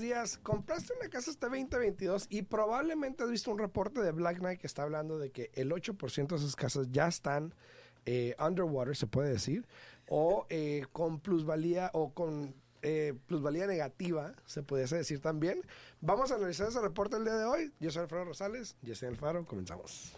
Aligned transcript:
días. 0.00 0.38
Compraste 0.38 0.92
una 0.98 1.08
casa 1.08 1.30
este 1.30 1.46
2022 1.46 2.26
y 2.30 2.42
probablemente 2.42 3.24
has 3.24 3.30
visto 3.30 3.50
un 3.50 3.58
reporte 3.58 4.00
de 4.00 4.12
Black 4.12 4.38
Knight 4.38 4.60
que 4.60 4.66
está 4.66 4.82
hablando 4.82 5.18
de 5.18 5.30
que 5.30 5.50
el 5.54 5.70
8% 5.70 6.28
de 6.28 6.36
esas 6.36 6.56
casas 6.56 6.88
ya 6.90 7.08
están 7.08 7.54
eh, 8.06 8.34
underwater, 8.38 8.96
se 8.96 9.06
puede 9.06 9.30
decir, 9.30 9.66
o 10.08 10.46
eh, 10.50 10.84
con 10.92 11.20
plusvalía 11.20 11.90
o 11.94 12.12
con 12.12 12.54
eh, 12.82 13.14
plusvalía 13.26 13.66
negativa, 13.66 14.34
se 14.46 14.62
pudiese 14.62 14.96
decir 14.96 15.20
también. 15.20 15.60
Vamos 16.00 16.32
a 16.32 16.36
analizar 16.36 16.68
ese 16.68 16.80
reporte 16.80 17.16
el 17.16 17.24
día 17.24 17.36
de 17.36 17.44
hoy. 17.44 17.72
Yo 17.78 17.90
soy 17.90 18.02
Alfredo 18.02 18.24
Rosales, 18.24 18.76
soy 18.94 19.08
Alfaro, 19.08 19.44
comenzamos. 19.46 20.16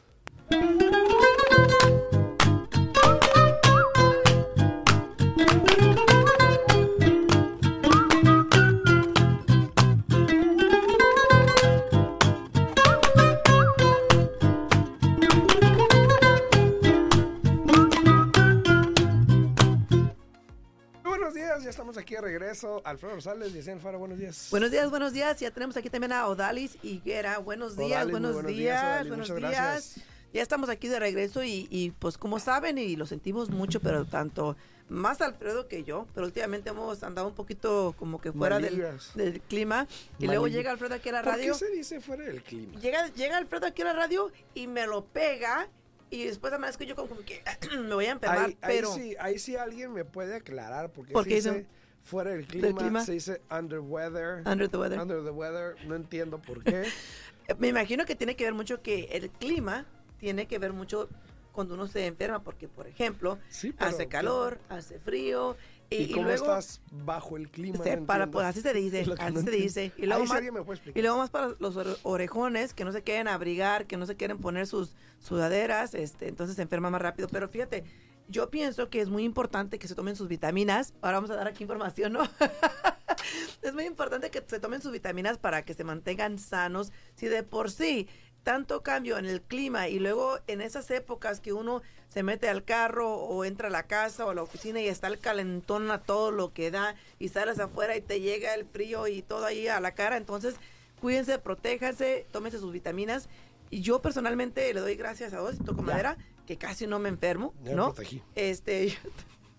Regreso. 22.24 22.82
Alfredo 22.84 23.14
Rosales, 23.16 23.52
Yesenia 23.52 23.74
Alfaro, 23.76 23.98
buenos 23.98 24.18
días. 24.18 24.48
Buenos 24.50 24.70
días, 24.70 24.90
buenos 24.90 25.12
días. 25.12 25.38
Ya 25.40 25.50
tenemos 25.50 25.76
aquí 25.76 25.90
también 25.90 26.12
a 26.12 26.26
Odalis 26.26 26.78
Higuera. 26.82 27.38
Buenos 27.38 27.76
días, 27.76 27.90
Odalis, 27.92 28.10
buenos, 28.10 28.34
buenos 28.34 28.52
días, 28.52 28.82
Odalis, 28.82 29.08
buenos 29.08 29.28
días. 29.28 29.40
gracias. 29.40 30.04
Ya 30.32 30.42
estamos 30.42 30.68
aquí 30.68 30.88
de 30.88 30.98
regreso 30.98 31.44
y, 31.44 31.68
y, 31.70 31.92
pues 31.92 32.18
como 32.18 32.40
saben 32.40 32.76
y 32.76 32.96
lo 32.96 33.06
sentimos 33.06 33.50
mucho, 33.50 33.78
pero 33.78 34.04
tanto 34.04 34.56
más 34.88 35.20
Alfredo 35.20 35.68
que 35.68 35.84
yo, 35.84 36.08
pero 36.12 36.26
últimamente 36.26 36.70
hemos 36.70 37.04
andado 37.04 37.28
un 37.28 37.34
poquito 37.34 37.94
como 37.98 38.20
que 38.20 38.32
fuera 38.32 38.58
del, 38.58 38.84
del 39.14 39.40
clima 39.42 39.86
y 40.18 40.26
luego 40.26 40.48
llega 40.48 40.72
Alfredo 40.72 40.96
aquí 40.96 41.10
a 41.10 41.12
la 41.12 41.22
¿Por 41.22 41.34
radio. 41.34 41.52
qué 41.52 41.58
se 41.58 41.70
dice 41.70 42.00
fuera 42.00 42.24
del 42.24 42.42
clima? 42.42 42.78
Llega, 42.80 43.08
llega 43.14 43.36
Alfredo 43.36 43.66
aquí 43.66 43.82
a 43.82 43.84
la 43.86 43.92
radio 43.92 44.32
y 44.54 44.66
me 44.66 44.86
lo 44.88 45.04
pega 45.04 45.68
y 46.10 46.24
después 46.24 46.52
además 46.52 46.76
que 46.76 46.86
yo 46.86 46.96
como 46.96 47.16
que 47.20 47.42
me 47.78 47.94
voy 47.94 48.06
a 48.06 48.10
enfermar, 48.10 48.46
Ahí, 48.46 48.58
ahí 48.60 48.76
pero 48.76 48.92
sí, 48.92 49.14
ahí 49.20 49.38
sí 49.38 49.54
alguien 49.56 49.92
me 49.92 50.04
puede 50.04 50.34
aclarar 50.34 50.90
porque 50.90 51.12
¿Por 51.12 51.24
qué 51.26 51.36
dice 51.36 51.66
fuera 52.04 52.30
del 52.30 52.46
clima, 52.46 52.78
clima? 52.78 53.04
se 53.04 53.12
dice 53.12 53.40
under 53.50 53.80
weather. 53.80 54.46
under 54.46 54.68
the 54.68 54.76
weather. 54.76 55.00
Under 55.00 55.24
the 55.24 55.30
weather, 55.30 55.76
no 55.86 55.96
entiendo 55.96 56.38
por 56.40 56.62
qué. 56.62 56.84
Me 57.58 57.68
imagino 57.68 58.04
que 58.04 58.14
tiene 58.14 58.36
que 58.36 58.44
ver 58.44 58.54
mucho 58.54 58.80
que 58.82 59.04
el 59.12 59.30
clima 59.30 59.86
tiene 60.18 60.46
que 60.46 60.58
ver 60.58 60.72
mucho 60.72 61.08
cuando 61.52 61.74
uno 61.74 61.86
se 61.86 62.06
enferma, 62.06 62.42
porque 62.42 62.68
por 62.68 62.86
ejemplo, 62.86 63.38
Sí, 63.48 63.72
pero 63.72 63.90
hace 63.90 64.04
¿qué? 64.04 64.08
calor, 64.08 64.58
hace 64.68 64.98
frío 64.98 65.56
y, 65.90 65.96
¿Y, 65.96 66.14
luego 66.14 66.30
estás 66.30 66.80
bajo 66.90 67.36
el 67.36 67.48
clima? 67.50 67.78
se 67.84 67.96
No 67.96 68.06
para, 68.06 68.26
pues 68.28 68.44
así 68.46 68.60
se 68.60 68.72
dice, 68.72 69.04
así 69.18 69.34
no 69.34 69.42
se 69.42 69.50
dice. 69.50 69.92
Y 69.96 70.06
luego, 70.06 70.22
Ahí 70.22 70.28
más, 70.28 70.42
me 70.52 70.62
puede 70.62 70.80
y 70.94 71.00
luego 71.02 71.18
más 71.18 71.30
para 71.30 71.54
los 71.60 71.76
ore- 71.76 71.96
orejones 72.02 72.74
que 72.74 72.84
no 72.84 72.92
se 72.92 73.02
quieren 73.02 73.28
abrigar, 73.28 73.86
que 73.86 73.96
no 73.96 74.04
se 74.06 74.16
quieren 74.16 74.38
poner 74.38 74.66
sus 74.66 74.96
sudaderas, 75.20 75.94
este, 75.94 76.28
entonces 76.28 76.56
se 76.56 76.62
enferma 76.62 76.90
más 76.90 77.02
rápido. 77.02 77.28
Pero 77.28 77.48
fíjate, 77.48 77.84
yo 78.28 78.50
pienso 78.50 78.88
que 78.88 79.00
es 79.00 79.08
muy 79.08 79.24
importante 79.24 79.78
que 79.78 79.88
se 79.88 79.94
tomen 79.94 80.16
sus 80.16 80.28
vitaminas. 80.28 80.94
Ahora 81.02 81.18
vamos 81.18 81.30
a 81.30 81.36
dar 81.36 81.48
aquí 81.48 81.62
información, 81.62 82.12
¿no? 82.12 82.22
es 83.62 83.74
muy 83.74 83.84
importante 83.84 84.30
que 84.30 84.42
se 84.46 84.60
tomen 84.60 84.82
sus 84.82 84.92
vitaminas 84.92 85.38
para 85.38 85.64
que 85.64 85.74
se 85.74 85.84
mantengan 85.84 86.38
sanos. 86.38 86.92
Si 87.14 87.26
de 87.26 87.42
por 87.42 87.70
sí 87.70 88.08
tanto 88.44 88.82
cambio 88.82 89.18
en 89.18 89.24
el 89.24 89.40
clima 89.40 89.88
y 89.88 89.98
luego 89.98 90.38
en 90.46 90.60
esas 90.60 90.90
épocas 90.90 91.40
que 91.40 91.52
uno 91.52 91.82
se 92.08 92.22
mete 92.22 92.48
al 92.48 92.62
carro 92.62 93.14
o 93.14 93.44
entra 93.44 93.68
a 93.68 93.70
la 93.70 93.84
casa 93.84 94.26
o 94.26 94.30
a 94.30 94.34
la 94.34 94.42
oficina 94.42 94.80
y 94.80 94.86
está 94.86 95.08
el 95.08 95.18
calentón 95.18 95.90
a 95.90 96.02
todo 96.02 96.30
lo 96.30 96.52
que 96.52 96.70
da 96.70 96.94
y 97.18 97.28
sales 97.28 97.58
afuera 97.58 97.96
y 97.96 98.02
te 98.02 98.20
llega 98.20 98.54
el 98.54 98.66
frío 98.66 99.08
y 99.08 99.22
todo 99.22 99.46
ahí 99.46 99.66
a 99.66 99.80
la 99.80 99.94
cara, 99.94 100.18
entonces 100.18 100.56
cuídense, 101.00 101.38
protéjanse, 101.38 102.26
tómense 102.30 102.58
sus 102.58 102.70
vitaminas 102.70 103.28
y 103.70 103.80
yo 103.80 104.00
personalmente 104.00 104.72
le 104.72 104.80
doy 104.80 104.94
gracias 104.94 105.32
a 105.32 105.40
Dios, 105.40 105.56
toco 105.64 105.82
madera, 105.82 106.18
que 106.46 106.56
casi 106.56 106.86
no 106.86 106.98
me 106.98 107.08
enfermo, 107.08 107.54
Ya 107.64 107.74
¿no? 107.74 107.92
protegí. 107.94 108.22
Este, 108.34 108.88
yo, 108.90 108.96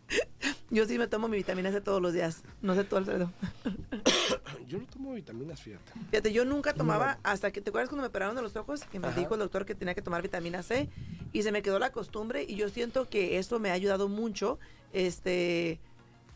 yo 0.70 0.86
sí 0.86 0.98
me 0.98 1.08
tomo 1.08 1.28
mi 1.28 1.38
vitamina 1.38 1.72
C 1.72 1.82
todos 1.82 2.02
los 2.02 2.14
días, 2.14 2.44
no 2.62 2.76
sé 2.76 2.84
tú 2.84 2.96
Alfredo. 2.98 3.32
Yo 4.68 4.80
no 4.80 4.88
tomo 4.88 5.14
vitaminas, 5.14 5.62
fíjate. 5.62 5.92
Fíjate, 6.10 6.34
yo 6.34 6.44
nunca 6.44 6.74
tomaba, 6.74 7.20
hasta 7.22 7.52
que, 7.52 7.62
¿te 7.62 7.70
acuerdas 7.70 7.88
cuando 7.88 8.02
me 8.02 8.08
operaron 8.08 8.36
de 8.36 8.42
los 8.42 8.56
ojos? 8.56 8.82
Que 8.86 9.00
me 9.00 9.08
Ajá. 9.10 9.20
dijo 9.20 9.36
el 9.36 9.40
doctor 9.40 9.64
que 9.64 9.76
tenía 9.76 9.94
que 9.94 10.02
tomar 10.02 10.24
vitamina 10.24 10.64
C 10.64 10.90
y 11.32 11.44
se 11.44 11.52
me 11.52 11.62
quedó 11.62 11.78
la 11.78 11.92
costumbre 11.92 12.44
y 12.48 12.56
yo 12.56 12.68
siento 12.70 13.08
que 13.08 13.38
eso 13.38 13.60
me 13.60 13.70
ha 13.70 13.74
ayudado 13.74 14.08
mucho, 14.10 14.58
este, 14.92 15.80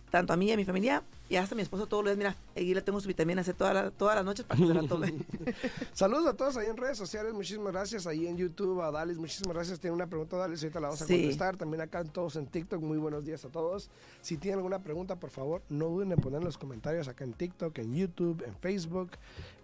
tanto 0.10 0.34
a 0.34 0.38
mí 0.38 0.48
y 0.48 0.52
a 0.52 0.58
mi 0.58 0.66
familia 0.66 1.04
y 1.30 1.36
hasta 1.36 1.54
a 1.54 1.58
mi 1.58 1.62
esposo 1.62 1.86
todos 1.86 2.04
los 2.04 2.18
días, 2.18 2.18
mira, 2.18 2.36
aquí 2.56 2.74
le 2.74 2.82
tengo 2.82 3.00
su 3.00 3.08
vitamina 3.08 3.44
C 3.44 3.54
toda 3.54 3.74
la- 3.74 3.92
todas 3.92 4.16
las 4.16 4.26
noches 4.26 4.46
para 4.46 4.60
que 4.60 4.66
se 4.68 4.74
la 4.74 4.82
tome. 4.88 5.14
Saludos 5.94 6.26
a 6.28 6.34
todos 6.34 6.58
ahí 6.58 6.68
en 6.68 6.78
redes 6.78 6.98
sociales, 6.98 7.32
muchísimas 7.34 7.72
gracias. 7.72 8.08
Ahí 8.08 8.26
en 8.26 8.36
YouTube, 8.38 8.82
a 8.82 8.90
Dalis, 8.90 9.18
muchísimas 9.20 9.54
gracias. 9.56 9.80
Tiene 9.80 9.94
una 9.96 10.08
pregunta, 10.08 10.38
Dalis, 10.38 10.64
ahorita 10.64 10.80
la 10.80 10.88
vamos 10.88 11.02
a 11.04 11.06
Sí. 11.06 11.14
contestar. 11.20 11.58
También 11.58 11.82
acá 11.82 12.04
todos 12.04 12.36
en 12.36 12.48
TikTok, 12.48 12.82
muy 12.82 12.98
buenos 12.98 13.24
días 13.24 13.46
a 13.46 13.50
todos. 13.50 13.92
Si 14.22 14.38
tienen 14.38 14.58
alguna 14.60 14.80
pregunta, 14.80 15.18
por 15.18 15.30
favor, 15.30 15.62
no 15.70 15.86
duden 15.90 16.12
en 16.12 16.20
poner 16.20 16.40
en 16.40 16.46
los 16.46 16.58
comentarios 16.58 17.08
acá 17.08 17.24
en 17.24 17.34
TikTok, 17.34 17.78
en 17.78 17.94
YouTube, 17.96 18.44
en 18.48 18.56
Facebook. 18.56 19.12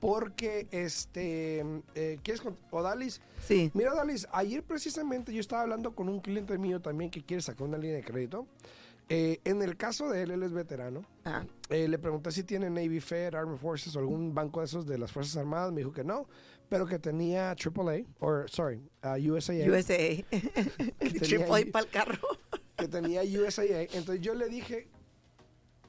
Porque, 0.00 0.68
este, 0.70 1.62
eh, 1.94 2.18
¿quieres 2.22 2.40
con 2.40 2.56
Odalis? 2.70 3.20
Sí. 3.46 3.70
Mira, 3.74 3.92
Dalis, 3.92 4.26
ayer 4.32 4.62
precisamente 4.62 5.34
yo 5.34 5.40
estaba 5.40 5.60
hablando 5.60 5.94
con 5.94 6.08
un 6.08 6.20
cliente 6.20 6.56
mío 6.56 6.80
también 6.80 7.10
que 7.10 7.22
quiere 7.22 7.42
sacar 7.42 7.68
una 7.68 7.76
línea 7.76 7.96
de 7.96 8.04
crédito. 8.04 8.46
Eh, 9.10 9.40
en 9.44 9.60
el 9.62 9.76
caso 9.76 10.08
de 10.08 10.22
él, 10.22 10.30
él 10.30 10.42
es 10.42 10.52
veterano. 10.52 11.04
Ah, 11.24 11.44
Eh, 11.68 11.88
le 11.88 11.98
pregunté 11.98 12.30
si 12.32 12.42
tiene 12.44 12.70
Navy 12.70 13.00
Fed, 13.00 13.34
Army 13.34 13.56
Forces 13.58 13.94
o 13.96 13.98
algún 13.98 14.34
banco 14.34 14.60
de 14.60 14.66
esos 14.66 14.86
de 14.86 14.96
las 14.98 15.12
Fuerzas 15.12 15.36
Armadas. 15.36 15.72
Me 15.72 15.78
dijo 15.80 15.92
que 15.92 16.04
no, 16.04 16.26
pero 16.68 16.86
que 16.86 16.98
tenía 16.98 17.54
AAA, 17.54 18.04
o 18.20 18.48
sorry, 18.48 18.80
uh, 19.02 19.32
USAA. 19.32 19.66
USA. 19.68 19.96
Triple 21.20 21.44
A 21.68 21.72
para 21.72 21.84
el 21.84 21.90
carro. 21.90 22.28
que 22.76 22.88
tenía 22.88 23.22
USAA. 23.22 23.82
Entonces 23.92 24.20
yo 24.20 24.34
le 24.34 24.48
dije, 24.48 24.88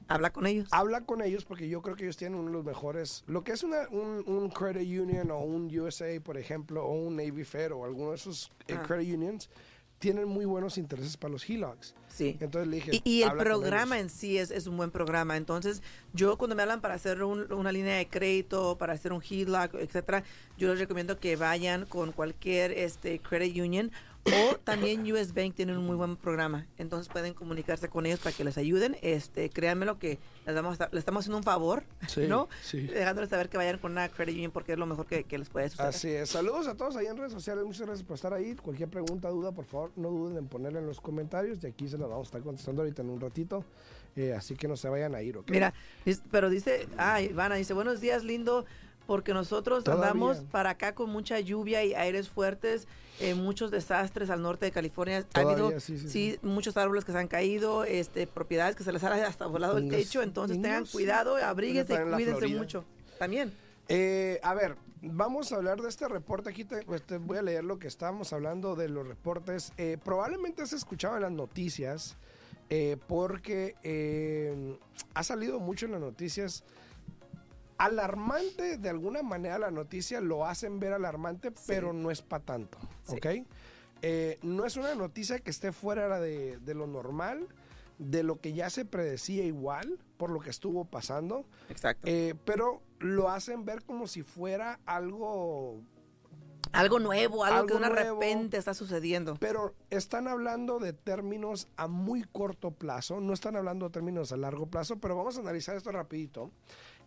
Habla 0.08 0.30
con 0.32 0.46
ellos. 0.46 0.68
habla 0.70 1.00
con 1.00 1.20
ellos 1.20 1.44
porque 1.44 1.68
yo 1.68 1.82
creo 1.82 1.96
que 1.96 2.04
ellos 2.04 2.16
tienen 2.16 2.38
uno 2.38 2.48
de 2.50 2.54
los 2.54 2.64
mejores, 2.64 3.24
lo 3.26 3.42
que 3.42 3.50
es 3.52 3.64
una, 3.64 3.88
un, 3.90 4.22
un 4.26 4.50
credit 4.50 5.00
union 5.00 5.30
o 5.32 5.40
un 5.40 5.66
USA, 5.76 6.20
por 6.22 6.38
ejemplo, 6.38 6.84
o 6.84 6.92
un 6.94 7.16
Navy 7.16 7.42
Fed 7.44 7.72
o 7.72 7.84
alguno 7.84 8.10
de 8.10 8.16
esos 8.16 8.52
eh, 8.68 8.74
Ah. 8.78 8.84
credit 8.86 9.14
unions, 9.16 9.50
tienen 9.98 10.28
muy 10.28 10.44
buenos 10.44 10.76
intereses 10.78 11.16
para 11.16 11.32
los 11.32 11.48
HELOCs. 11.48 11.94
Sí. 12.08 12.36
Entonces 12.40 12.68
le 12.68 12.76
dije, 12.76 12.90
Y, 13.04 13.10
y 13.18 13.22
el 13.22 13.32
programa 13.32 13.98
en 13.98 14.08
sí 14.10 14.38
es, 14.38 14.50
es 14.50 14.66
un 14.66 14.76
buen 14.76 14.90
programa. 14.90 15.36
Entonces, 15.36 15.82
yo 16.12 16.36
cuando 16.38 16.54
me 16.56 16.62
hablan 16.62 16.80
para 16.80 16.94
hacer 16.94 17.22
un- 17.22 17.50
una 17.52 17.72
línea 17.72 17.96
de 17.96 18.06
crédito, 18.08 18.76
para 18.78 18.92
hacer 18.94 19.12
un 19.12 19.22
HELOC, 19.22 19.74
etcétera, 19.74 20.22
yo 20.58 20.68
les 20.68 20.78
recomiendo 20.78 21.18
que 21.18 21.36
vayan 21.36 21.86
con 21.86 22.12
cualquier 22.12 22.72
este 22.72 23.18
credit 23.20 23.56
union 23.58 23.90
o 24.26 24.56
también 24.58 25.10
US 25.12 25.32
Bank 25.32 25.54
tienen 25.54 25.76
un 25.76 25.86
muy 25.86 25.96
buen 25.96 26.16
programa. 26.16 26.66
Entonces 26.78 27.08
pueden 27.12 27.34
comunicarse 27.34 27.88
con 27.88 28.06
ellos 28.06 28.18
para 28.20 28.34
que 28.36 28.44
les 28.44 28.58
ayuden. 28.58 28.96
Este, 29.02 29.50
créanme 29.50 29.86
lo 29.86 29.98
que 29.98 30.18
les, 30.46 30.54
damos, 30.54 30.78
les 30.78 30.98
estamos 30.98 31.20
haciendo 31.24 31.38
un 31.38 31.44
favor, 31.44 31.84
Sí, 32.08 32.26
¿no? 32.28 32.48
sí. 32.62 32.80
Dejándoles 32.82 33.30
saber 33.30 33.48
que 33.48 33.56
vayan 33.56 33.78
con 33.78 33.92
una 33.92 34.08
credit 34.08 34.34
union 34.36 34.50
porque 34.52 34.72
es 34.72 34.78
lo 34.78 34.86
mejor 34.86 35.06
que, 35.06 35.24
que 35.24 35.38
les 35.38 35.48
puede 35.48 35.68
suceder. 35.70 35.88
Así 35.88 36.08
es. 36.10 36.30
Saludos 36.30 36.66
a 36.68 36.74
todos 36.74 36.96
ahí 36.96 37.06
en 37.06 37.16
redes 37.16 37.32
sociales. 37.32 37.64
Muchas 37.64 37.86
gracias 37.86 38.06
por 38.06 38.14
estar 38.16 38.32
ahí. 38.34 38.54
Cualquier 38.56 38.88
pregunta, 38.88 39.28
duda, 39.28 39.52
por 39.52 39.64
favor, 39.64 39.92
no 39.96 40.08
duden 40.10 40.36
en 40.38 40.48
ponerla 40.48 40.78
en 40.80 40.86
los 40.86 41.00
comentarios. 41.00 41.62
Y 41.62 41.66
aquí 41.66 41.88
se 41.88 41.98
las 41.98 42.08
vamos 42.08 42.26
a 42.26 42.28
estar 42.28 42.42
contestando 42.42 42.82
ahorita 42.82 43.02
en 43.02 43.10
un 43.10 43.20
ratito. 43.20 43.64
Eh, 44.16 44.32
así 44.32 44.54
que 44.56 44.66
no 44.66 44.76
se 44.76 44.88
vayan 44.88 45.14
a 45.14 45.20
ir, 45.22 45.36
¿ok? 45.36 45.50
Mira, 45.50 45.74
pero 46.30 46.48
dice, 46.48 46.88
ah, 46.96 47.20
Ivana 47.20 47.56
dice, 47.56 47.74
buenos 47.74 48.00
días, 48.00 48.24
lindo, 48.24 48.64
porque 49.06 49.34
nosotros 49.34 49.84
Todavía. 49.84 50.06
andamos 50.06 50.38
para 50.50 50.70
acá 50.70 50.94
con 50.94 51.10
mucha 51.10 51.38
lluvia 51.38 51.84
y 51.84 51.92
aires 51.92 52.30
fuertes, 52.30 52.88
eh, 53.20 53.34
muchos 53.34 53.70
desastres 53.70 54.30
al 54.30 54.42
norte 54.42 54.66
de 54.66 54.72
California. 54.72 55.26
ha 55.34 55.40
habido, 55.40 55.78
sí, 55.80 55.98
sí, 55.98 56.08
sí, 56.08 56.38
muchos 56.42 56.76
árboles 56.76 57.04
que 57.04 57.12
se 57.12 57.18
han 57.18 57.28
caído, 57.28 57.84
este, 57.84 58.26
propiedades 58.26 58.76
que 58.76 58.84
se 58.84 58.92
les 58.92 59.02
ha 59.04 59.14
hasta 59.26 59.46
volado 59.46 59.78
el 59.78 59.88
techo, 59.88 60.22
entonces 60.22 60.60
tengan 60.60 60.86
cuidado, 60.86 61.36
abríguense, 61.36 62.04
la 62.04 62.16
cuídense 62.16 62.48
mucho. 62.48 62.84
También. 63.18 63.52
Eh, 63.88 64.40
a 64.42 64.54
ver, 64.54 64.76
vamos 65.02 65.52
a 65.52 65.56
hablar 65.56 65.80
de 65.80 65.88
este 65.88 66.08
reporte. 66.08 66.50
Aquí 66.50 66.64
te, 66.64 66.82
pues, 66.82 67.02
te 67.02 67.18
voy 67.18 67.38
a 67.38 67.42
leer 67.42 67.64
lo 67.64 67.78
que 67.78 67.88
estábamos 67.88 68.32
hablando 68.32 68.74
de 68.74 68.88
los 68.88 69.06
reportes. 69.06 69.72
Eh, 69.78 69.98
probablemente 70.02 70.62
has 70.62 70.72
escuchado 70.72 71.16
en 71.16 71.22
las 71.22 71.32
noticias, 71.32 72.16
eh, 72.68 72.96
porque 73.06 73.76
eh, 73.82 74.78
ha 75.14 75.22
salido 75.22 75.60
mucho 75.60 75.86
en 75.86 75.92
las 75.92 76.00
noticias 76.00 76.64
alarmante 77.78 78.78
de 78.78 78.88
alguna 78.88 79.22
manera 79.22 79.58
la 79.58 79.70
noticia, 79.70 80.20
lo 80.20 80.46
hacen 80.46 80.78
ver 80.80 80.92
alarmante, 80.92 81.52
pero 81.66 81.92
no 81.92 82.10
es 82.10 82.22
para 82.22 82.44
tanto, 82.44 82.78
Sí. 83.04 83.16
¿ok? 83.16 83.26
Eh, 84.02 84.38
no 84.42 84.66
es 84.66 84.76
una 84.76 84.94
noticia 84.94 85.38
que 85.40 85.50
esté 85.50 85.72
fuera 85.72 86.20
de, 86.20 86.58
de 86.58 86.74
lo 86.74 86.86
normal, 86.86 87.48
de 87.98 88.22
lo 88.22 88.40
que 88.40 88.52
ya 88.52 88.68
se 88.68 88.84
predecía 88.84 89.44
igual, 89.44 89.98
por 90.18 90.30
lo 90.30 90.40
que 90.40 90.50
estuvo 90.50 90.84
pasando, 90.84 91.46
Exacto. 91.70 92.06
eh, 92.06 92.34
pero 92.44 92.82
lo 92.98 93.30
hacen 93.30 93.64
ver 93.64 93.82
como 93.84 94.06
si 94.06 94.22
fuera 94.22 94.78
algo 94.86 95.80
algo 96.72 96.98
nuevo, 96.98 97.44
algo, 97.44 97.56
algo 97.58 97.66
que 97.68 97.74
de 97.74 97.80
nuevo. 97.90 98.20
repente 98.20 98.56
está 98.58 98.74
sucediendo. 98.74 99.36
Pero 99.40 99.74
están 99.88 100.28
hablando 100.28 100.78
de 100.78 100.92
términos 100.92 101.68
a 101.76 101.86
muy 101.86 102.22
corto 102.24 102.70
plazo, 102.72 103.20
no 103.20 103.32
están 103.32 103.56
hablando 103.56 103.86
de 103.86 103.92
términos 103.92 104.30
a 104.32 104.36
largo 104.36 104.66
plazo, 104.66 104.96
pero 104.98 105.16
vamos 105.16 105.38
a 105.38 105.40
analizar 105.40 105.76
esto 105.76 105.90
rapidito. 105.92 106.50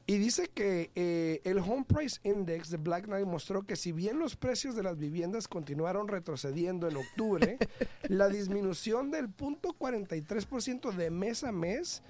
Y 0.10 0.18
dice 0.18 0.48
que 0.48 0.90
eh, 0.96 1.40
el 1.44 1.60
Home 1.60 1.86
Price 1.88 2.20
Index 2.24 2.72
de 2.72 2.78
Black 2.78 3.06
Knight 3.06 3.28
mostró 3.28 3.62
que 3.62 3.76
si 3.76 3.92
bien 3.92 4.18
los 4.18 4.36
precios 4.36 4.76
de 4.76 4.82
las 4.82 4.98
viviendas 4.98 5.48
continuaron 5.48 6.08
retrocediendo 6.08 6.88
en 6.88 6.98
octubre, 6.98 7.60
la 8.10 8.28
disminución 8.28 9.12
del 9.12 9.28
0.43% 9.38 10.94
de 10.94 11.12
mes 11.12 11.44
a 11.44 11.52
mes 11.52 12.02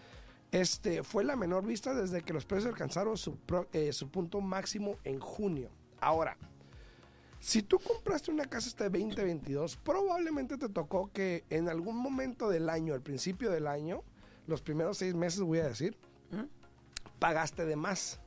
este, 0.53 1.03
fue 1.03 1.25
la 1.25 1.35
menor 1.35 1.65
vista 1.65 1.93
desde 1.93 2.21
que 2.21 2.31
los 2.31 2.45
precios 2.45 2.71
alcanzaron 2.71 3.17
su, 3.17 3.35
pro- 3.35 3.67
eh, 3.73 3.91
su 3.91 4.07
punto 4.09 4.39
máximo 4.39 4.95
en 5.03 5.19
junio. 5.19 5.69
Ahora, 5.99 6.37
si 7.41 7.61
tú 7.61 7.79
compraste 7.79 8.31
una 8.31 8.45
casa 8.45 8.69
este 8.69 8.85
2022, 8.85 9.75
probablemente 9.75 10.57
te 10.57 10.69
tocó 10.69 11.11
que 11.11 11.43
en 11.49 11.67
algún 11.67 11.97
momento 11.97 12.47
del 12.47 12.69
año, 12.69 12.93
al 12.93 13.01
principio 13.01 13.51
del 13.51 13.67
año, 13.67 14.03
los 14.47 14.61
primeros 14.61 14.97
seis 14.99 15.15
meses 15.15 15.41
voy 15.41 15.59
a 15.59 15.67
decir. 15.67 15.97
Pagaste 17.19 17.65
de 17.65 17.75
más. 17.75 18.19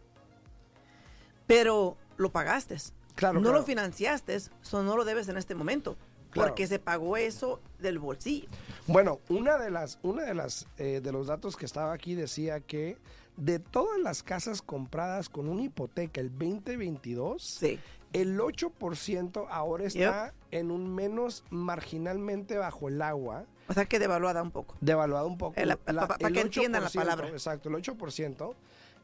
Pero 1.46 1.96
lo 2.16 2.30
pagaste. 2.30 2.76
Claro, 3.14 3.34
no 3.34 3.42
claro. 3.42 3.58
lo 3.58 3.64
financiaste, 3.64 4.34
eso 4.34 4.82
no 4.82 4.96
lo 4.96 5.04
debes 5.04 5.28
en 5.28 5.36
este 5.36 5.54
momento. 5.54 5.96
Claro. 6.30 6.48
Porque 6.48 6.66
se 6.66 6.78
pagó 6.78 7.18
eso 7.18 7.60
del 7.78 7.98
bolsillo. 7.98 8.48
Bueno, 8.86 9.20
una 9.28 9.58
de 9.58 9.70
las, 9.70 9.98
una 10.02 10.22
de 10.24 10.32
las, 10.32 10.66
eh, 10.78 11.00
de 11.02 11.12
los 11.12 11.26
datos 11.26 11.56
que 11.56 11.66
estaba 11.66 11.92
aquí 11.92 12.14
decía 12.14 12.60
que 12.60 12.96
de 13.36 13.58
todas 13.58 13.98
las 14.00 14.22
casas 14.22 14.62
compradas 14.62 15.28
con 15.28 15.48
una 15.48 15.62
hipoteca 15.62 16.22
el 16.22 16.30
2022, 16.30 17.42
Sí. 17.42 17.78
el 18.14 18.38
8% 18.40 19.46
ahora 19.50 19.84
está 19.84 20.32
en 20.50 20.70
un 20.70 20.94
menos 20.94 21.44
marginalmente 21.50 22.56
bajo 22.56 22.88
el 22.88 23.02
agua. 23.02 23.44
O 23.68 23.74
sea 23.74 23.84
que 23.84 23.98
devaluada 23.98 24.42
un 24.42 24.50
poco. 24.52 24.74
devaluado 24.80 25.26
un 25.26 25.36
poco. 25.36 25.54
El- 25.60 25.76
pa- 25.76 25.92
pa- 26.06 26.16
pa 26.18 26.28
el 26.28 26.32
que 26.32 26.40
entiendan 26.40 26.82
la 26.82 26.88
8%, 26.88 26.94
palabra. 26.94 27.28
Exacto, 27.28 27.68
el 27.68 27.74
8%. 27.74 28.54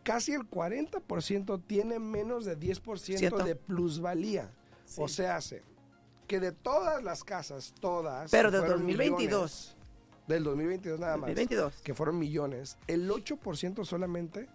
Casi 0.08 0.32
el 0.32 0.48
40% 0.48 1.62
tiene 1.66 1.98
menos 1.98 2.46
de 2.46 2.58
10% 2.58 3.18
Cierto. 3.18 3.44
de 3.44 3.54
plusvalía. 3.56 4.50
Sí. 4.86 5.02
O 5.02 5.06
sea, 5.06 5.36
hace 5.36 5.62
que 6.26 6.40
de 6.40 6.52
todas 6.52 7.02
las 7.04 7.24
casas, 7.24 7.74
todas. 7.78 8.30
Pero 8.30 8.48
fueron 8.48 8.68
2022. 8.86 9.18
millones, 9.20 9.76
del 10.26 10.44
2022 10.44 10.98
nada 10.98 11.16
más. 11.18 11.26
2022. 11.28 11.82
Que 11.82 11.92
fueron 11.92 12.18
millones. 12.18 12.78
El 12.86 13.10
8% 13.10 13.84
solamente 13.84 14.48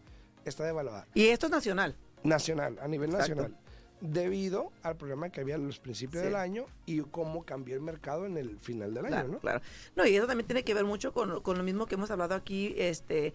está 0.44 0.64
devaluada. 0.64 1.06
Y 1.14 1.28
esto 1.28 1.46
es 1.46 1.52
nacional. 1.52 1.96
Nacional, 2.24 2.80
a 2.82 2.88
nivel 2.88 3.12
Exacto. 3.12 3.36
nacional. 3.36 3.58
Debido 4.02 4.72
al 4.82 4.98
problema 4.98 5.30
que 5.30 5.42
había 5.42 5.54
en 5.56 5.68
los 5.68 5.80
principios 5.80 6.22
Sí. 6.22 6.26
del 6.30 6.36
año 6.36 6.66
y 6.88 7.02
cómo 7.02 7.44
cambió 7.46 7.76
el 7.76 7.82
mercado 7.82 8.26
en 8.26 8.38
el 8.38 8.58
final 8.60 8.94
del 8.96 9.06
Claro, 9.06 9.24
año, 9.26 9.34
¿no? 9.34 9.40
claro. 9.40 9.62
No, 9.96 10.06
y 10.08 10.16
eso 10.16 10.26
también 10.26 10.48
tiene 10.48 10.64
que 10.64 10.74
ver 10.74 10.84
mucho 10.84 11.14
con, 11.14 11.42
con 11.42 11.58
lo 11.60 11.64
mismo 11.64 11.86
que 11.86 11.94
hemos 11.96 12.10
hablado 12.12 12.34
aquí, 12.34 12.74
este, 12.78 13.34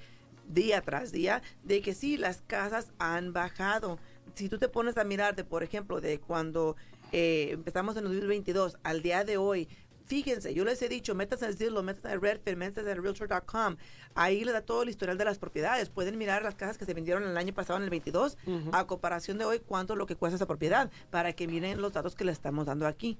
día 0.49 0.81
tras 0.83 1.13
día, 1.13 1.43
de 1.63 1.81
que 1.83 1.95
sí, 1.95 2.17
las 2.17 2.43
casas 2.47 2.93
han 2.99 3.33
bajado. 3.33 3.99
Si 4.35 4.49
tú 4.49 4.59
te 4.59 4.69
pones 4.69 4.97
a 4.97 5.05
mirar, 5.05 5.37
de, 5.37 5.45
por 5.45 5.63
ejemplo, 5.63 6.01
de 6.01 6.19
cuando 6.21 6.77
eh, 7.13 7.49
empezamos 7.53 7.97
en 7.97 8.05
el 8.07 8.13
2022 8.13 8.79
al 8.83 9.03
día 9.03 9.25
de 9.25 9.37
hoy, 9.37 9.69
fíjense, 10.07 10.55
yo 10.55 10.65
les 10.65 10.81
he 10.81 10.89
dicho, 10.89 11.15
métanse 11.15 11.45
al 11.45 11.55
Zillow, 11.57 11.83
métanse 11.83 12.09
al 12.09 12.21
Redfin, 12.23 12.57
métanse 12.59 12.91
al 12.91 13.03
Realtor.com, 13.03 13.77
ahí 14.15 14.43
les 14.45 14.55
da 14.55 14.63
todo 14.63 14.83
el 14.83 14.89
historial 14.89 15.19
de 15.19 15.25
las 15.27 15.39
propiedades. 15.39 15.91
Pueden 15.91 16.17
mirar 16.17 16.43
las 16.43 16.55
casas 16.55 16.79
que 16.79 16.87
se 16.87 16.95
vendieron 16.95 17.25
el 17.25 17.37
año 17.37 17.53
pasado 17.53 17.77
en 17.79 17.85
el 17.85 17.91
22 17.91 18.39
a 18.73 18.87
comparación 18.87 19.37
de 19.39 19.45
hoy, 19.45 19.61
cuánto 19.61 19.93
es 19.95 19.99
lo 19.99 20.07
que 20.07 20.17
cuesta 20.17 20.37
esa 20.37 20.47
propiedad, 20.47 20.91
para 21.11 21.33
que 21.35 21.47
miren 21.47 21.81
los 21.83 21.93
datos 21.93 22.15
que 22.15 22.25
le 22.25 22.33
estamos 22.33 22.65
dando 22.67 22.87
aquí. 22.87 23.19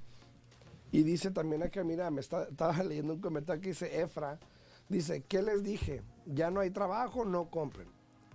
Y 0.91 1.03
dice 1.03 1.29
también 1.29 1.61
acá, 1.61 1.83
mira, 1.83 2.09
me 2.09 2.21
está- 2.21 2.45
estaba 2.45 2.81
leyendo 2.83 3.13
un 3.13 3.21
comentario 3.21 3.61
que 3.61 3.69
dice 3.69 4.01
Efra, 4.01 4.39
dice, 4.87 5.23
¿qué 5.27 5.43
les 5.43 5.63
dije? 5.63 6.01
Ya 6.31 6.51
no 6.51 6.59
hay 6.59 6.69
trabajo, 6.69 7.25
no 7.25 7.49
compren. 7.49 7.87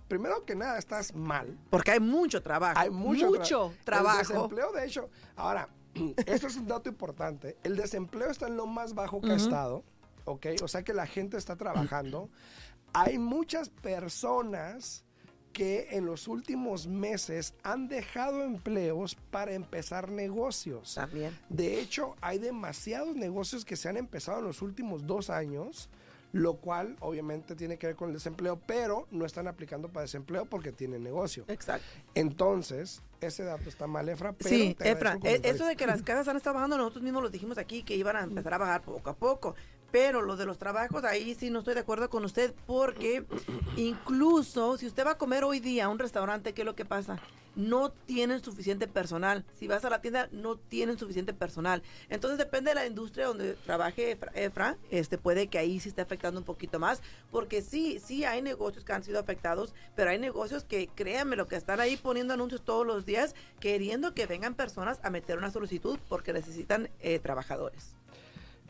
Primero 0.07 0.45
que 0.45 0.55
nada, 0.55 0.77
estás 0.77 1.15
mal. 1.15 1.57
Porque 1.69 1.91
hay 1.91 1.99
mucho 1.99 2.41
trabajo. 2.43 2.77
Hay 2.79 2.89
mucho, 2.91 3.31
tra- 3.31 3.71
El 3.71 3.83
trabajo. 3.83 4.17
desempleo, 4.19 4.71
de 4.71 4.85
hecho, 4.85 5.09
ahora, 5.35 5.67
esto 6.27 6.47
es 6.47 6.55
un 6.57 6.67
dato 6.67 6.89
importante. 6.89 7.57
El 7.63 7.75
desempleo 7.75 8.29
está 8.29 8.47
en 8.47 8.57
lo 8.57 8.67
más 8.67 8.93
bajo 8.93 9.19
que 9.21 9.31
ha 9.31 9.35
estado, 9.35 9.83
¿ok? 10.25 10.47
O 10.63 10.67
sea 10.67 10.83
que 10.83 10.93
la 10.93 11.07
gente 11.07 11.37
está 11.37 11.55
trabajando. 11.55 12.29
Hay 12.93 13.17
muchas 13.17 13.69
personas 13.69 15.03
que 15.53 15.87
en 15.91 16.05
los 16.05 16.27
últimos 16.27 16.85
meses 16.85 17.53
han 17.63 17.87
dejado 17.87 18.43
empleos 18.43 19.15
para 19.31 19.53
empezar 19.53 20.11
negocios. 20.11 20.95
También. 20.95 21.37
De 21.49 21.79
hecho, 21.79 22.15
hay 22.19 22.39
demasiados 22.39 23.15
negocios 23.15 23.63
que 23.63 23.77
se 23.77 23.87
han 23.87 23.95
empezado 23.95 24.39
en 24.39 24.45
los 24.45 24.61
últimos 24.61 25.07
dos 25.07 25.29
años, 25.29 25.89
lo 26.31 26.55
cual 26.57 26.97
obviamente 26.99 27.55
tiene 27.55 27.77
que 27.77 27.87
ver 27.87 27.95
con 27.95 28.09
el 28.09 28.13
desempleo, 28.15 28.59
pero 28.65 29.07
no 29.11 29.25
están 29.25 29.47
aplicando 29.47 29.87
para 29.89 30.01
desempleo 30.01 30.45
porque 30.45 30.71
tienen 30.73 31.01
negocio. 31.03 31.45
Exacto. 31.47 31.85
Entonces, 32.13 33.01
ese 33.21 33.43
dato 33.43 33.69
está 33.69 33.87
mal, 33.87 34.09
Efra. 34.09 34.33
Pero 34.33 34.49
Sí, 34.49 34.75
te 34.77 34.91
Efra, 34.91 35.11
e- 35.13 35.19
comentario. 35.19 35.51
eso 35.51 35.65
de 35.65 35.75
que 35.75 35.87
las 35.87 36.01
casas 36.01 36.27
han 36.27 36.35
estado 36.37 36.55
bajando, 36.55 36.77
nosotros 36.77 37.03
mismos 37.03 37.23
lo 37.23 37.29
dijimos 37.29 37.57
aquí, 37.57 37.83
que 37.83 37.95
iban 37.95 38.17
a 38.17 38.23
empezar 38.23 38.53
a 38.53 38.57
bajar 38.57 38.81
poco 38.81 39.09
a 39.09 39.15
poco. 39.15 39.55
Pero 39.91 40.21
lo 40.21 40.35
de 40.35 40.45
los 40.45 40.57
trabajos, 40.57 41.05
ahí 41.05 41.35
sí 41.35 41.49
no 41.49 41.59
estoy 41.59 41.73
de 41.73 41.79
acuerdo 41.79 42.09
con 42.09 42.25
usted, 42.25 42.53
porque 42.67 43.23
incluso 43.77 44.77
si 44.77 44.87
usted 44.87 45.05
va 45.05 45.11
a 45.11 45.17
comer 45.17 45.43
hoy 45.43 45.59
día 45.59 45.85
a 45.85 45.89
un 45.89 45.99
restaurante, 45.99 46.53
¿qué 46.53 46.63
es 46.63 46.65
lo 46.65 46.75
que 46.75 46.85
pasa? 46.85 47.17
No 47.55 47.89
tienen 47.89 48.43
suficiente 48.43 48.87
personal. 48.87 49.45
Si 49.57 49.67
vas 49.67 49.85
a 49.85 49.89
la 49.89 50.01
tienda, 50.01 50.27
no 50.31 50.57
tienen 50.57 50.97
suficiente 50.97 51.33
personal. 51.33 51.83
Entonces 52.09 52.37
depende 52.37 52.71
de 52.71 52.75
la 52.75 52.85
industria 52.85 53.27
donde 53.27 53.53
trabaje 53.53 54.11
Efra, 54.11 54.31
Efra, 54.35 54.77
este 54.91 55.17
puede 55.17 55.47
que 55.47 55.57
ahí 55.57 55.79
sí 55.79 55.89
esté 55.89 56.01
afectando 56.01 56.39
un 56.39 56.45
poquito 56.45 56.79
más, 56.79 57.01
porque 57.31 57.61
sí, 57.61 57.99
sí 58.03 58.25
hay 58.25 58.41
negocios 58.41 58.83
que 58.83 58.93
han 58.93 59.03
sido 59.03 59.19
afectados, 59.19 59.73
pero 59.95 60.09
hay 60.09 60.19
negocios 60.19 60.63
que, 60.63 60.87
créanme, 60.87 61.35
lo 61.35 61.47
que 61.47 61.55
están 61.55 61.79
ahí 61.79 61.97
poniendo 61.97 62.33
anuncios 62.33 62.63
todos 62.63 62.85
los 62.85 63.05
días, 63.05 63.35
queriendo 63.59 64.13
que 64.13 64.25
vengan 64.25 64.55
personas 64.55 64.99
a 65.03 65.09
meter 65.09 65.37
una 65.37 65.51
solicitud 65.51 65.99
porque 66.09 66.33
necesitan 66.33 66.89
eh, 66.99 67.19
trabajadores. 67.19 67.95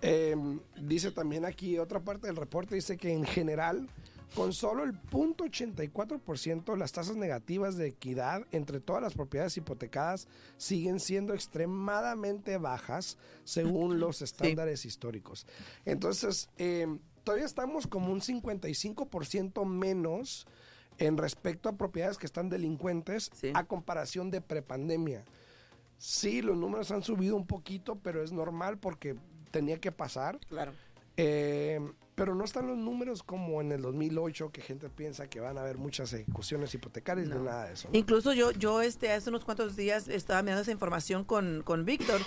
Eh, 0.01 0.35
dice 0.79 1.11
también 1.11 1.45
aquí, 1.45 1.79
otra 1.79 1.99
parte 1.99 2.27
del 2.27 2.35
reporte 2.35 2.75
dice 2.75 2.97
que 2.97 3.11
en 3.11 3.25
general, 3.25 3.89
con 4.33 4.53
solo 4.53 4.83
el 4.83 4.93
0.84% 5.09 6.77
las 6.77 6.91
tasas 6.91 7.15
negativas 7.15 7.77
de 7.77 7.87
equidad 7.87 8.45
entre 8.51 8.79
todas 8.79 9.01
las 9.01 9.13
propiedades 9.13 9.55
hipotecadas 9.57 10.27
siguen 10.57 10.99
siendo 10.99 11.33
extremadamente 11.33 12.57
bajas 12.57 13.17
según 13.43 13.99
los 13.99 14.21
estándares 14.21 14.85
históricos. 14.85 15.45
Entonces, 15.85 16.49
eh, 16.57 16.87
todavía 17.23 17.45
estamos 17.45 17.87
como 17.87 18.11
un 18.11 18.21
55% 18.21 19.65
menos 19.65 20.47
en 20.97 21.17
respecto 21.17 21.67
a 21.69 21.77
propiedades 21.77 22.17
que 22.17 22.25
están 22.25 22.49
delincuentes 22.49 23.29
Sí. 23.33 23.51
a 23.53 23.65
comparación 23.65 24.31
de 24.31 24.41
prepandemia. 24.41 25.25
Sí, 25.97 26.41
los 26.41 26.57
números 26.57 26.91
han 26.91 27.03
subido 27.03 27.35
un 27.35 27.47
poquito, 27.47 27.95
pero 27.97 28.23
es 28.23 28.31
normal 28.31 28.77
porque 28.77 29.15
tenía 29.51 29.79
que 29.79 29.91
pasar. 29.91 30.39
Claro. 30.47 30.73
Eh, 31.17 31.79
pero 32.15 32.33
no 32.33 32.45
están 32.45 32.67
los 32.67 32.77
números 32.77 33.23
como 33.23 33.59
en 33.61 33.71
el 33.73 33.81
2008, 33.81 34.51
que 34.51 34.61
gente 34.61 34.89
piensa 34.89 35.27
que 35.29 35.41
van 35.41 35.57
a 35.57 35.61
haber 35.61 35.77
muchas 35.77 36.13
ejecuciones 36.13 36.73
hipotecarias 36.73 37.27
No. 37.27 37.35
ni 37.39 37.45
nada 37.45 37.65
de 37.67 37.73
eso. 37.73 37.89
¿no? 37.91 37.97
Incluso 37.97 38.31
yo, 38.33 38.51
yo 38.51 38.81
este, 38.81 39.11
hace 39.11 39.29
unos 39.29 39.43
cuantos 39.43 39.75
días 39.75 40.07
estaba 40.07 40.41
mirando 40.41 40.61
esa 40.61 40.71
información 40.71 41.25
con, 41.25 41.61
con 41.63 41.83
Víctor 41.85 42.21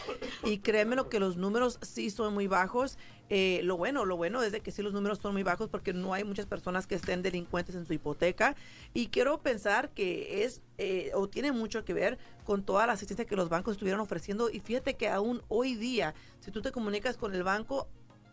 y 0.45 0.59
créeme 0.59 0.95
lo 0.95 1.09
que 1.09 1.19
los 1.21 1.37
números 1.39 1.79
sí 1.83 2.11
son 2.11 2.35
muy 2.35 2.47
bajos. 2.47 2.99
Eh, 3.31 3.61
lo 3.65 3.77
bueno, 3.77 4.05
lo 4.07 4.17
bueno 4.17 4.43
es 4.43 4.53
de 4.53 4.61
que 4.61 4.71
sí 4.73 4.83
los 4.83 4.93
números 4.93 5.19
son 5.19 5.33
muy 5.35 5.43
bajos 5.43 5.69
porque 5.69 5.93
no 5.93 6.15
hay 6.15 6.25
muchas 6.25 6.47
personas 6.47 6.87
que 6.87 6.95
estén 6.95 7.23
delincuentes 7.23 7.75
en 7.75 7.85
su 7.87 7.93
hipoteca 7.93 8.57
y 8.95 9.09
quiero 9.09 9.43
pensar 9.43 9.91
que 9.91 10.45
es 10.45 10.63
eh, 10.79 11.11
o 11.15 11.29
tiene 11.29 11.53
mucho 11.53 11.85
que 11.85 11.93
ver 11.93 12.19
con 12.45 12.63
toda 12.63 12.87
la 12.87 12.95
asistencia 12.95 13.27
que 13.27 13.37
los 13.37 13.49
bancos 13.51 13.73
estuvieron 13.73 14.01
ofreciendo 14.01 14.49
y 14.51 14.61
fíjate 14.61 14.95
que 14.95 15.09
aún 15.09 15.43
hoy 15.49 15.75
día, 15.75 16.15
si 16.41 16.51
tú 16.51 16.63
te 16.63 16.73
comunicas 16.73 17.19
con 17.19 17.35
el 17.35 17.43
banco, 17.43 17.89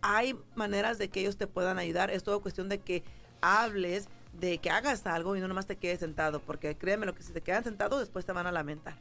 hay 0.05 0.37
maneras 0.53 0.99
de 0.99 1.09
que 1.09 1.21
ellos 1.21 1.35
te 1.35 1.47
puedan 1.47 1.79
ayudar. 1.79 2.11
Es 2.11 2.23
todo 2.23 2.39
cuestión 2.39 2.69
de 2.69 2.77
que 2.77 3.03
hables, 3.41 4.07
de 4.39 4.59
que 4.59 4.69
hagas 4.69 5.05
algo 5.07 5.35
y 5.35 5.41
no 5.41 5.47
nomás 5.47 5.65
te 5.65 5.77
quedes 5.77 5.99
sentado, 5.99 6.39
porque 6.39 6.77
créeme 6.77 7.07
lo 7.07 7.15
que 7.15 7.23
si 7.23 7.33
te 7.33 7.41
quedan 7.41 7.63
sentados 7.63 7.99
después 7.99 8.23
te 8.23 8.31
van 8.31 8.45
a 8.45 8.51
lamentar. 8.51 8.95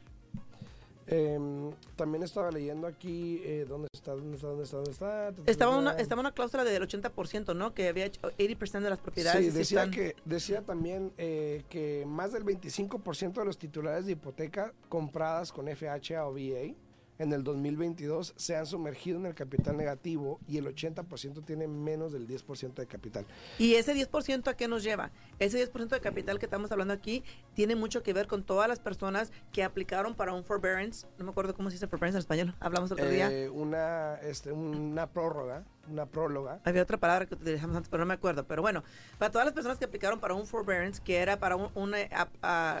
Em, 1.07 1.71
también 1.95 2.23
estaba 2.23 2.49
leyendo 2.49 2.87
aquí, 2.87 3.39
eh, 3.43 3.67
¿dónde 3.69 3.87
está? 3.93 4.13
¿Dónde 4.13 4.35
está? 4.35 4.47
¿Dónde 4.47 4.63
está? 4.63 4.77
¿Dónde 4.77 4.91
está? 4.91 5.33
Estaba 5.45 5.77
una, 5.77 5.91
estaba 5.91 6.21
una 6.21 6.31
cláusula 6.31 6.63
del 6.63 6.81
80%, 6.81 7.55
¿no? 7.55 7.75
Que 7.75 7.87
había 7.89 8.05
hecho 8.05 8.21
80% 8.21 8.81
de 8.81 8.89
las 8.89 8.97
propiedades. 8.97 9.45
Sí, 9.45 9.51
decía, 9.51 9.91
que, 9.91 10.15
decía 10.25 10.63
también 10.63 11.13
eh, 11.19 11.63
que 11.69 12.05
más 12.07 12.33
del 12.33 12.43
25% 12.43 13.33
de 13.33 13.45
los 13.45 13.59
titulares 13.59 14.07
de 14.07 14.13
hipoteca 14.13 14.73
compradas 14.89 15.51
con 15.51 15.67
FHA 15.67 16.25
o 16.25 16.33
VA 16.33 16.73
en 17.19 17.33
el 17.33 17.43
2022 17.43 18.33
se 18.35 18.55
han 18.55 18.65
sumergido 18.65 19.19
en 19.19 19.25
el 19.25 19.35
capital 19.35 19.77
negativo 19.77 20.39
y 20.47 20.57
el 20.57 20.65
80% 20.65 21.45
tiene 21.45 21.67
menos 21.67 22.11
del 22.11 22.27
10% 22.27 22.73
de 22.73 22.87
capital. 22.87 23.25
¿Y 23.57 23.75
ese 23.75 23.93
10% 23.93 24.47
a 24.47 24.55
qué 24.55 24.67
nos 24.67 24.83
lleva? 24.83 25.11
Ese 25.39 25.71
10% 25.71 25.89
de 25.89 25.99
capital 25.99 26.39
que 26.39 26.45
estamos 26.45 26.71
hablando 26.71 26.93
aquí 26.93 27.23
tiene 27.53 27.75
mucho 27.75 28.03
que 28.03 28.13
ver 28.13 28.27
con 28.27 28.43
todas 28.43 28.67
las 28.67 28.79
personas 28.79 29.31
que 29.51 29.63
aplicaron 29.63 30.15
para 30.15 30.33
un 30.33 30.43
forbearance, 30.43 31.07
no 31.17 31.25
me 31.25 31.31
acuerdo 31.31 31.55
cómo 31.55 31.69
se 31.69 31.75
dice 31.75 31.87
forbearance 31.87 32.17
en 32.17 32.19
español, 32.19 32.55
hablamos 32.59 32.91
el 32.91 32.95
otro 32.95 33.09
día. 33.09 33.31
Eh, 33.31 33.49
una, 33.49 34.15
este, 34.15 34.51
una 34.51 35.07
prórroga 35.11 35.63
una 35.89 36.05
próloga. 36.05 36.59
Había 36.63 36.83
otra 36.83 36.97
palabra 36.97 37.25
que 37.25 37.35
utilizamos 37.35 37.75
antes, 37.75 37.89
pero 37.89 38.01
no 38.01 38.07
me 38.07 38.13
acuerdo. 38.13 38.45
Pero 38.45 38.61
bueno, 38.61 38.83
para 39.17 39.31
todas 39.31 39.45
las 39.45 39.53
personas 39.53 39.77
que 39.77 39.85
aplicaron 39.85 40.19
para 40.19 40.33
un 40.33 40.45
forbearance, 40.45 41.01
que 41.03 41.17
era 41.17 41.37
para 41.39 41.55
un, 41.55 41.93
eh, 41.95 42.09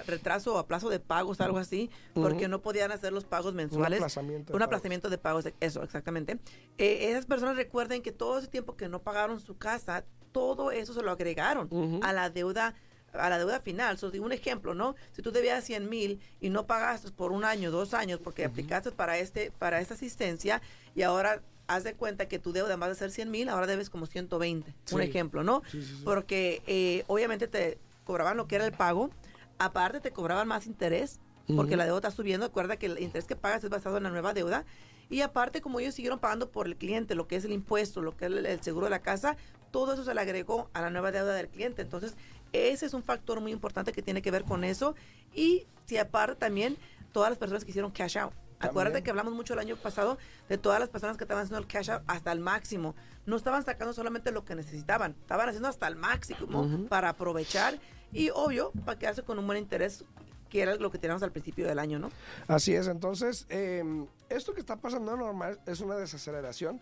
retraso 0.07 0.55
o 0.55 0.57
aplazo 0.57 0.89
de 0.89 0.99
pagos, 0.99 1.41
algo 1.41 1.57
así, 1.57 1.89
porque 2.13 2.47
no 2.47 2.61
podían 2.61 2.91
hacer 2.91 3.13
los 3.13 3.25
pagos 3.25 3.53
mensuales. 3.53 3.99
Un 3.99 4.03
aplazamiento 4.03 4.53
de, 4.53 4.55
un 4.55 4.63
aplazamiento 4.63 5.09
de 5.09 5.17
pagos, 5.17 5.49
eso, 5.59 5.83
exactamente. 5.83 6.39
Eh, 6.77 7.09
esas 7.11 7.25
personas 7.25 7.55
recuerden 7.55 8.01
que 8.01 8.11
todo 8.11 8.39
ese 8.39 8.47
tiempo 8.47 8.75
que 8.75 8.89
no 8.89 9.01
pagaron 9.01 9.39
su 9.39 9.57
casa, 9.57 10.05
todo 10.31 10.71
eso 10.71 10.93
se 10.93 11.01
lo 11.01 11.11
agregaron 11.11 11.69
a 12.03 12.13
la 12.13 12.29
deuda 12.29 12.75
a 13.13 13.29
la 13.29 13.37
deuda 13.37 13.61
final. 13.61 13.97
So, 13.97 14.11
un 14.19 14.31
ejemplo, 14.31 14.73
¿no? 14.73 14.95
Si 15.13 15.21
tú 15.21 15.31
debías 15.31 15.63
100 15.63 15.89
mil 15.89 16.19
y 16.39 16.49
no 16.49 16.67
pagaste 16.67 17.11
por 17.11 17.31
un 17.31 17.45
año, 17.45 17.71
dos 17.71 17.93
años, 17.93 18.19
porque 18.21 18.45
aplicaste 18.45 18.91
para 18.91 19.17
este 19.17 19.51
para 19.51 19.79
esta 19.79 19.93
asistencia 19.93 20.61
y 20.95 21.03
ahora 21.03 21.41
haz 21.67 21.83
de 21.83 21.93
cuenta 21.93 22.27
que 22.27 22.39
tu 22.39 22.51
deuda, 22.51 22.69
además 22.69 22.89
de 22.89 22.95
ser 22.95 23.11
100 23.11 23.31
mil, 23.31 23.49
ahora 23.49 23.67
debes 23.67 23.89
como 23.89 24.05
120. 24.05 24.73
Un 24.91 25.01
ejemplo, 25.01 25.43
¿no? 25.43 25.61
Porque 26.03 26.61
eh, 26.67 27.03
obviamente 27.07 27.47
te 27.47 27.77
cobraban 28.03 28.37
lo 28.37 28.47
que 28.47 28.55
era 28.55 28.65
el 28.65 28.71
pago, 28.71 29.09
aparte 29.57 29.99
te 29.99 30.11
cobraban 30.11 30.47
más 30.47 30.67
interés, 30.67 31.19
porque 31.55 31.77
la 31.77 31.85
deuda 31.85 31.97
está 31.97 32.11
subiendo. 32.11 32.47
Recuerda 32.47 32.77
que 32.77 32.87
el 32.87 32.99
interés 32.99 33.25
que 33.25 33.35
pagas 33.35 33.63
es 33.63 33.69
basado 33.69 33.97
en 33.97 34.03
la 34.03 34.09
nueva 34.09 34.33
deuda. 34.33 34.65
Y 35.09 35.21
aparte, 35.21 35.61
como 35.61 35.79
ellos 35.79 35.93
siguieron 35.93 36.17
pagando 36.17 36.49
por 36.49 36.65
el 36.65 36.75
cliente, 36.75 37.13
lo 37.13 37.27
que 37.27 37.35
es 37.35 37.45
el 37.45 37.51
impuesto, 37.51 38.01
lo 38.01 38.17
que 38.17 38.25
es 38.25 38.31
el, 38.31 38.61
seguro 38.61 38.87
de 38.87 38.89
la 38.89 39.03
casa, 39.03 39.37
todo 39.69 39.93
eso 39.93 40.03
se 40.03 40.15
le 40.15 40.21
agregó 40.21 40.69
a 40.73 40.81
la 40.81 40.89
nueva 40.89 41.11
deuda 41.11 41.35
del 41.35 41.47
cliente. 41.47 41.83
Entonces, 41.83 42.15
ese 42.53 42.87
es 42.87 42.93
un 42.95 43.03
factor 43.03 43.39
muy 43.41 43.51
importante 43.51 43.91
que 43.91 44.01
tiene 44.01 44.23
que 44.23 44.31
ver 44.31 44.43
con 44.43 44.63
eso. 44.63 44.95
Y 45.35 45.67
si 45.85 45.97
aparte 45.97 46.35
también 46.35 46.77
todas 47.11 47.29
las 47.29 47.37
personas 47.37 47.63
que 47.63 47.69
hicieron 47.69 47.91
cash 47.91 48.17
out. 48.17 48.33
Acuérdate 48.59 49.03
que 49.03 49.09
hablamos 49.09 49.33
mucho 49.33 49.53
el 49.53 49.59
año 49.59 49.75
pasado 49.75 50.17
de 50.49 50.57
todas 50.57 50.79
las 50.79 50.89
personas 50.89 51.17
que 51.17 51.23
estaban 51.23 51.43
haciendo 51.43 51.59
el 51.59 51.67
cash 51.67 51.91
out 51.91 52.03
hasta 52.07 52.31
el 52.31 52.39
máximo. 52.39 52.95
No 53.25 53.35
estaban 53.35 53.63
sacando 53.63 53.93
solamente 53.93 54.31
lo 54.31 54.45
que 54.45 54.55
necesitaban, 54.55 55.15
estaban 55.21 55.49
haciendo 55.49 55.67
hasta 55.67 55.87
el 55.87 55.95
máximo 55.95 56.87
para 56.89 57.09
aprovechar 57.09 57.79
y 58.11 58.29
obvio 58.29 58.71
para 58.85 58.97
quedarse 58.97 59.23
con 59.23 59.39
un 59.39 59.47
buen 59.47 59.59
interés 59.59 60.05
que 60.49 60.61
era 60.61 60.75
lo 60.75 60.91
que 60.91 60.97
teníamos 60.99 61.23
al 61.23 61.31
principio 61.31 61.67
del 61.67 61.79
año, 61.79 61.99
¿no? 61.99 62.11
Así 62.47 62.73
es, 62.73 62.87
entonces, 62.87 63.45
em, 63.49 64.05
esto 64.29 64.53
que 64.53 64.59
está 64.59 64.77
pasando 64.77 65.17
normal 65.17 65.59
es 65.65 65.81
una 65.81 65.95
desaceleración, 65.95 66.79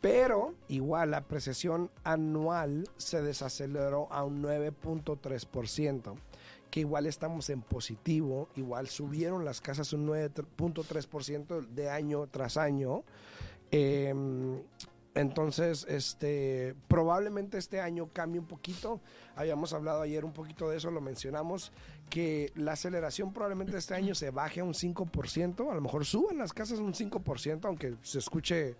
pero 0.00 0.54
igual 0.68 1.10
la 1.10 1.18
apreciación 1.18 1.90
anual 2.04 2.88
se 2.96 3.20
desaceleró 3.20 4.10
a 4.10 4.24
un 4.24 4.42
9.3% 4.42 6.16
que 6.70 6.80
igual 6.80 7.06
estamos 7.06 7.50
en 7.50 7.62
positivo, 7.62 8.48
igual 8.56 8.88
subieron 8.88 9.44
las 9.44 9.60
casas 9.60 9.92
un 9.92 10.06
9.3% 10.06 11.66
de 11.66 11.90
año 11.90 12.26
tras 12.28 12.56
año. 12.56 13.04
Em, 13.70 14.62
entonces, 15.14 15.84
este, 15.88 16.76
probablemente 16.86 17.58
este 17.58 17.80
año 17.80 18.08
cambie 18.12 18.40
un 18.40 18.46
poquito. 18.46 19.00
Habíamos 19.34 19.72
hablado 19.72 20.02
ayer 20.02 20.24
un 20.24 20.32
poquito 20.32 20.70
de 20.70 20.76
eso, 20.76 20.90
lo 20.90 21.00
mencionamos, 21.00 21.72
que 22.08 22.52
la 22.54 22.72
aceleración 22.72 23.32
probablemente 23.32 23.76
este 23.76 23.94
año 23.94 24.14
se 24.14 24.30
baje 24.30 24.60
a 24.60 24.64
un 24.64 24.74
5%, 24.74 25.70
a 25.70 25.74
lo 25.74 25.80
mejor 25.80 26.04
suban 26.04 26.38
las 26.38 26.52
casas 26.52 26.78
un 26.78 26.94
5%, 26.94 27.64
aunque 27.64 27.96
se 28.02 28.18
escuche 28.20 28.76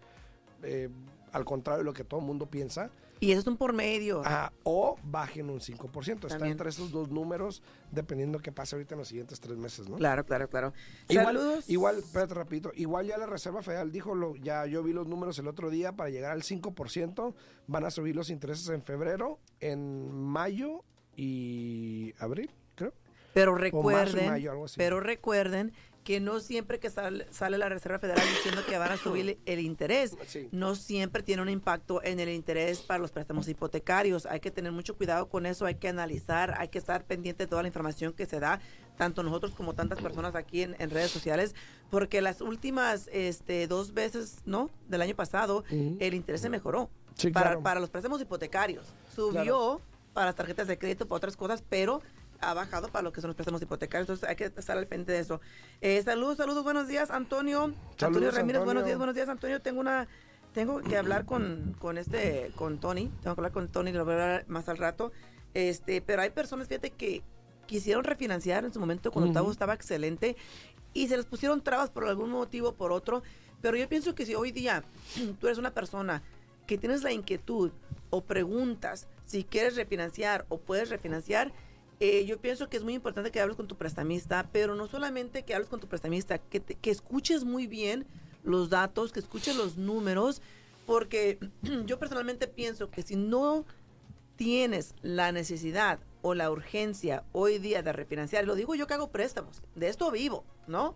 eh, 0.62 0.88
al 1.32 1.44
contrario 1.44 1.78
de 1.78 1.84
lo 1.84 1.92
que 1.92 2.04
todo 2.04 2.20
el 2.20 2.26
mundo 2.26 2.46
piensa. 2.46 2.90
Y 3.20 3.32
eso 3.32 3.40
es 3.42 3.46
un 3.46 3.58
por 3.58 3.74
medio. 3.74 4.22
o 4.64 4.96
bajen 5.04 5.50
un 5.50 5.60
5%. 5.60 6.26
Está 6.26 6.48
entre 6.48 6.70
esos 6.70 6.90
dos 6.90 7.10
números, 7.10 7.62
dependiendo 7.92 8.38
qué 8.40 8.50
pase 8.50 8.74
ahorita 8.74 8.94
en 8.94 9.00
los 9.00 9.08
siguientes 9.08 9.38
tres 9.40 9.58
meses, 9.58 9.88
¿no? 9.88 9.96
Claro, 9.96 10.24
claro, 10.24 10.48
claro. 10.48 10.72
Igual, 11.08 11.26
Saludos. 11.26 11.70
Igual, 11.70 11.98
espérate, 11.98 12.34
rapidito. 12.34 12.72
Igual 12.74 13.06
ya 13.06 13.18
la 13.18 13.26
Reserva 13.26 13.62
Federal 13.62 13.92
dijo, 13.92 14.14
lo, 14.14 14.36
ya 14.36 14.64
yo 14.64 14.82
vi 14.82 14.94
los 14.94 15.06
números 15.06 15.38
el 15.38 15.48
otro 15.48 15.68
día, 15.68 15.92
para 15.92 16.08
llegar 16.08 16.32
al 16.32 16.42
5%, 16.42 17.34
van 17.66 17.84
a 17.84 17.90
subir 17.90 18.16
los 18.16 18.30
intereses 18.30 18.68
en 18.70 18.82
febrero, 18.82 19.38
en 19.60 20.10
mayo 20.10 20.82
y 21.14 22.14
abril, 22.18 22.50
creo. 22.74 22.94
Pero 23.34 23.54
recuerden, 23.54 24.42
pero 24.76 24.98
recuerden 24.98 25.72
que 26.04 26.18
no 26.20 26.40
siempre 26.40 26.78
que 26.78 26.88
sale, 26.90 27.58
la 27.58 27.68
Reserva 27.68 27.98
Federal 27.98 28.24
diciendo 28.36 28.62
que 28.66 28.78
van 28.78 28.92
a 28.92 28.96
subir 28.96 29.38
el 29.46 29.60
interés, 29.60 30.16
no 30.50 30.74
siempre 30.74 31.22
tiene 31.22 31.42
un 31.42 31.48
impacto 31.48 32.02
en 32.02 32.20
el 32.20 32.30
interés 32.30 32.80
para 32.80 32.98
los 32.98 33.10
préstamos 33.10 33.48
hipotecarios. 33.48 34.26
Hay 34.26 34.40
que 34.40 34.50
tener 34.50 34.72
mucho 34.72 34.96
cuidado 34.96 35.28
con 35.28 35.46
eso, 35.46 35.66
hay 35.66 35.74
que 35.74 35.88
analizar, 35.88 36.54
hay 36.58 36.68
que 36.68 36.78
estar 36.78 37.04
pendiente 37.04 37.44
de 37.44 37.48
toda 37.48 37.62
la 37.62 37.68
información 37.68 38.12
que 38.12 38.26
se 38.26 38.40
da, 38.40 38.60
tanto 38.96 39.22
nosotros 39.22 39.52
como 39.54 39.74
tantas 39.74 40.00
personas 40.00 40.34
aquí 40.34 40.62
en, 40.62 40.90
redes 40.90 41.10
sociales, 41.10 41.54
porque 41.90 42.20
las 42.20 42.40
últimas 42.40 43.08
este, 43.12 43.66
dos 43.66 43.92
veces, 43.92 44.38
¿no? 44.44 44.70
Del 44.88 45.02
año 45.02 45.14
pasado, 45.14 45.64
el 45.70 46.14
interés 46.14 46.40
se 46.40 46.48
mejoró 46.48 46.90
para, 47.32 47.60
para 47.60 47.80
los 47.80 47.90
préstamos 47.90 48.20
hipotecarios. 48.20 48.86
Subió 49.14 49.80
para 50.12 50.26
las 50.26 50.34
tarjetas 50.34 50.66
de 50.66 50.78
crédito, 50.78 51.06
para 51.06 51.18
otras 51.18 51.36
cosas, 51.36 51.62
pero 51.68 52.02
ha 52.40 52.54
bajado 52.54 52.88
para 52.88 53.02
lo 53.02 53.12
que 53.12 53.20
son 53.20 53.28
los 53.28 53.36
préstamos 53.36 53.60
hipotecarios. 53.62 54.08
Entonces 54.08 54.28
hay 54.28 54.36
que 54.36 54.44
estar 54.44 54.76
al 54.76 54.86
frente 54.86 55.12
de 55.12 55.20
eso. 55.20 55.40
Eh, 55.80 56.02
saludos, 56.02 56.38
saludos, 56.38 56.64
buenos 56.64 56.88
días, 56.88 57.10
Antonio. 57.10 57.72
Antonio 58.00 58.30
Ramírez, 58.30 58.64
buenos 58.64 58.84
días, 58.84 58.98
buenos 58.98 59.14
días, 59.14 59.28
Antonio. 59.28 59.60
Tengo 59.60 59.80
una, 59.80 60.08
tengo 60.54 60.80
que 60.80 60.96
hablar 60.96 61.26
con, 61.26 61.76
con 61.78 61.98
este, 61.98 62.52
con 62.56 62.78
Tony. 62.78 63.08
Tengo 63.22 63.34
que 63.34 63.40
hablar 63.40 63.52
con 63.52 63.68
Tony, 63.68 63.92
lo 63.92 64.04
voy 64.04 64.14
a 64.14 64.22
hablar 64.22 64.44
más 64.48 64.68
al 64.68 64.78
rato. 64.78 65.12
Este, 65.54 66.00
pero 66.00 66.22
hay 66.22 66.30
personas, 66.30 66.68
fíjate, 66.68 66.90
que 66.90 67.22
quisieron 67.66 68.04
refinanciar 68.04 68.64
en 68.64 68.72
su 68.72 68.80
momento 68.80 69.12
cuando 69.12 69.44
uh 69.44 69.50
estaba 69.50 69.74
excelente 69.74 70.36
y 70.92 71.08
se 71.08 71.16
les 71.16 71.26
pusieron 71.26 71.62
trabas 71.62 71.90
por 71.90 72.04
algún 72.06 72.30
motivo 72.30 72.70
o 72.70 72.74
por 72.74 72.92
otro. 72.92 73.22
Pero 73.60 73.76
yo 73.76 73.88
pienso 73.88 74.14
que 74.14 74.26
si 74.26 74.34
hoy 74.34 74.50
día 74.50 74.84
tú 75.40 75.46
eres 75.46 75.58
una 75.58 75.72
persona 75.72 76.22
que 76.66 76.78
tienes 76.78 77.02
la 77.02 77.12
inquietud 77.12 77.70
o 78.10 78.22
preguntas 78.22 79.06
si 79.26 79.44
quieres 79.44 79.76
refinanciar 79.76 80.46
o 80.48 80.58
puedes 80.58 80.88
refinanciar, 80.88 81.52
eh, 82.00 82.24
yo 82.24 82.40
pienso 82.40 82.68
que 82.68 82.78
es 82.78 82.82
muy 82.82 82.94
importante 82.94 83.30
que 83.30 83.40
hables 83.40 83.56
con 83.56 83.68
tu 83.68 83.76
prestamista, 83.76 84.48
pero 84.52 84.74
no 84.74 84.88
solamente 84.88 85.44
que 85.44 85.54
hables 85.54 85.68
con 85.68 85.80
tu 85.80 85.86
prestamista, 85.86 86.38
que, 86.38 86.60
que 86.62 86.90
escuches 86.90 87.44
muy 87.44 87.66
bien 87.66 88.06
los 88.42 88.70
datos, 88.70 89.12
que 89.12 89.20
escuches 89.20 89.54
los 89.54 89.76
números, 89.76 90.40
porque 90.86 91.38
yo 91.86 91.98
personalmente 91.98 92.48
pienso 92.48 92.90
que 92.90 93.02
si 93.02 93.16
no 93.16 93.66
tienes 94.36 94.94
la 95.02 95.30
necesidad 95.30 96.00
o 96.22 96.34
la 96.34 96.50
urgencia 96.50 97.22
hoy 97.32 97.58
día 97.58 97.82
de 97.82 97.92
refinanciar, 97.92 98.46
lo 98.46 98.54
digo 98.54 98.74
yo 98.74 98.86
que 98.86 98.94
hago 98.94 99.10
préstamos, 99.10 99.62
de 99.74 99.88
esto 99.88 100.10
vivo, 100.10 100.44
¿no? 100.66 100.94